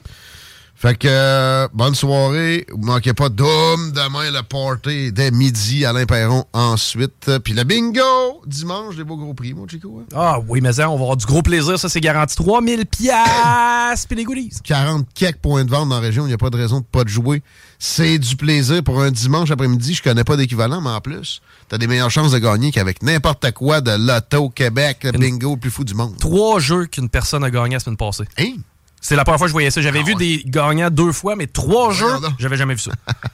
Fait 0.81 0.95
que, 0.97 1.07
euh, 1.07 1.67
bonne 1.75 1.93
soirée. 1.93 2.65
Vous 2.71 2.83
manquez 2.83 3.13
pas 3.13 3.29
d'homme 3.29 3.91
demain 3.91 4.31
le 4.31 4.41
party 4.41 5.11
dès 5.11 5.29
midi 5.29 5.85
Alain 5.85 6.07
Perron 6.07 6.45
ensuite. 6.53 7.29
Puis 7.43 7.53
le 7.53 7.63
bingo 7.63 8.01
dimanche, 8.47 8.95
des 8.95 9.03
beaux 9.03 9.15
gros 9.15 9.35
prix, 9.35 9.53
mon 9.53 9.67
Chico. 9.67 10.01
hein. 10.01 10.07
Ah 10.15 10.39
oui, 10.47 10.59
mais 10.59 10.73
ça, 10.73 10.89
on 10.89 10.95
va 10.95 11.01
avoir 11.03 11.17
du 11.17 11.27
gros 11.27 11.43
plaisir. 11.43 11.77
Ça, 11.77 11.87
c'est 11.87 12.01
garanti. 12.01 12.35
3000 12.35 12.87
piastres 12.87 14.07
puis 14.07 14.17
les 14.17 14.23
goodies. 14.23 14.49
40 14.63 15.05
quelques 15.13 15.37
points 15.37 15.63
de 15.65 15.69
vente 15.69 15.89
dans 15.89 15.95
la 15.95 16.01
région, 16.01 16.23
il 16.25 16.29
n'y 16.29 16.33
a 16.33 16.39
pas 16.39 16.49
de 16.49 16.57
raison 16.57 16.79
de 16.79 16.85
pas 16.85 17.03
de 17.03 17.09
jouer. 17.09 17.43
C'est 17.77 18.17
du 18.17 18.35
plaisir 18.35 18.81
pour 18.83 19.03
un 19.03 19.11
dimanche 19.11 19.51
après-midi. 19.51 19.93
Je 19.93 20.01
connais 20.01 20.23
pas 20.23 20.35
d'équivalent, 20.35 20.81
mais 20.81 20.89
en 20.89 20.99
plus, 20.99 21.43
t'as 21.69 21.77
des 21.77 21.85
meilleures 21.85 22.09
chances 22.09 22.31
de 22.31 22.39
gagner 22.39 22.71
qu'avec 22.71 23.03
n'importe 23.03 23.51
quoi 23.51 23.81
de 23.81 23.91
l'auto 23.91 24.49
Québec, 24.49 25.01
le 25.03 25.11
bingo 25.11 25.51
le 25.53 25.59
plus 25.59 25.69
fou 25.69 25.83
du 25.83 25.93
monde. 25.93 26.17
Trois 26.17 26.59
jeux 26.59 26.87
qu'une 26.87 27.09
personne 27.09 27.43
a 27.43 27.51
gagné 27.51 27.75
la 27.75 27.79
semaine 27.79 27.97
passée. 27.97 28.23
Hein? 28.39 28.55
C'est 29.01 29.15
la 29.15 29.23
première 29.23 29.39
fois 29.39 29.47
que 29.47 29.49
je 29.49 29.53
voyais 29.53 29.71
ça. 29.71 29.81
J'avais 29.81 29.99
Ah 29.99 30.03
vu 30.05 30.13
ouais. 30.13 30.17
des 30.19 30.43
gagnants 30.45 30.89
deux 30.91 31.11
fois, 31.11 31.35
mais 31.35 31.47
trois 31.47 31.91
jeux, 31.91 32.05
Voyons 32.05 32.21
donc. 32.21 32.33
j'avais 32.39 32.55
jamais 32.57 32.75
vu 32.75 32.79
ça. 32.81 32.91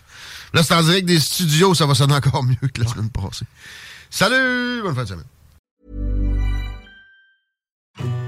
Là, 0.54 0.64
c'est 0.64 0.74
en 0.74 0.82
direct 0.82 1.06
des 1.06 1.20
studios, 1.20 1.74
ça 1.74 1.86
va 1.86 1.94
sonner 1.94 2.16
encore 2.16 2.42
mieux 2.44 2.56
que 2.74 2.82
la 2.82 2.88
semaine 2.88 3.10
passée. 3.10 3.46
Salut! 4.10 4.82
Bonne 4.82 4.96
fin 4.96 5.04
de 5.04 5.08
semaine. 5.10 5.26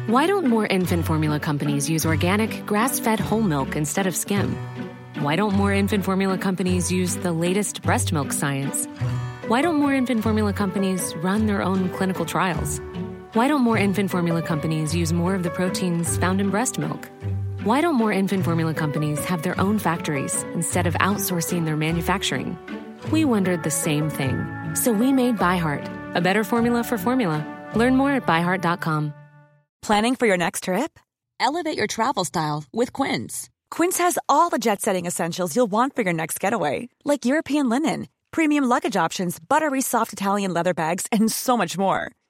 Why 0.10 0.26
don't 0.28 0.48
more 0.48 0.68
infant 0.70 1.04
formula 1.06 1.40
companies 1.40 1.88
use 1.90 2.06
organic, 2.06 2.66
grass 2.66 3.00
fed 3.00 3.20
whole 3.20 3.44
milk 3.44 3.76
instead 3.76 4.06
of 4.08 4.16
skim? 4.16 4.56
Why 5.22 5.36
don't 5.38 5.54
more 5.56 5.72
infant 5.72 6.04
formula 6.04 6.38
companies 6.38 6.92
use 6.92 7.16
the 7.18 7.32
latest 7.32 7.82
breast 7.84 8.12
milk 8.12 8.34
science? 8.34 8.88
Why 9.48 9.62
don't 9.62 9.80
more 9.80 9.94
infant 9.94 10.22
formula 10.24 10.52
companies 10.52 11.14
run 11.24 11.46
their 11.46 11.62
own 11.62 11.90
clinical 11.90 12.26
trials? 12.26 12.82
Why 13.34 13.48
don't 13.48 13.62
more 13.62 13.78
infant 13.78 14.10
formula 14.10 14.42
companies 14.42 14.96
use 14.96 15.14
more 15.14 15.36
of 15.36 15.44
the 15.44 15.52
proteins 15.52 16.18
found 16.18 16.42
in 16.42 16.50
breast 16.50 16.80
milk? 16.80 17.08
Why 17.64 17.80
don't 17.80 17.94
more 17.94 18.12
infant 18.12 18.44
formula 18.44 18.74
companies 18.74 19.24
have 19.26 19.44
their 19.44 19.60
own 19.62 19.78
factories 19.78 20.42
instead 20.56 20.88
of 20.88 20.96
outsourcing 20.96 21.64
their 21.66 21.78
manufacturing? 21.78 22.58
We 23.12 23.26
wondered 23.26 23.62
the 23.62 23.70
same 23.70 24.10
thing. 24.10 24.48
So 24.74 24.92
we 24.92 25.14
made 25.14 25.38
ByHeart, 25.38 26.16
a 26.16 26.22
better 26.22 26.44
formula 26.44 26.84
for 26.84 26.98
formula. 26.98 27.46
Learn 27.76 27.96
more 27.96 28.14
at 28.14 28.26
byheart.com. 28.26 29.14
Planning 29.84 30.16
for 30.16 30.26
your 30.26 30.38
next 30.38 30.64
trip? 30.64 30.98
Elevate 31.40 31.78
your 31.78 31.86
travel 31.86 32.26
style 32.26 32.64
with 32.74 32.94
Quince. 32.94 33.48
Quince 33.70 34.00
has 34.00 34.18
all 34.28 34.50
the 34.50 34.58
jet 34.58 34.82
setting 34.82 35.06
essentials 35.06 35.56
you'll 35.56 35.68
want 35.68 35.96
for 35.96 36.02
your 36.02 36.14
next 36.14 36.40
getaway, 36.40 36.90
like 37.06 37.26
European 37.26 37.70
linen, 37.70 38.08
premium 38.32 38.64
luggage 38.64 38.96
options, 38.96 39.38
buttery 39.40 39.82
soft 39.82 40.14
Italian 40.14 40.52
leather 40.52 40.74
bags, 40.74 41.06
and 41.12 41.32
so 41.32 41.56
much 41.56 41.78
more. 41.78 42.12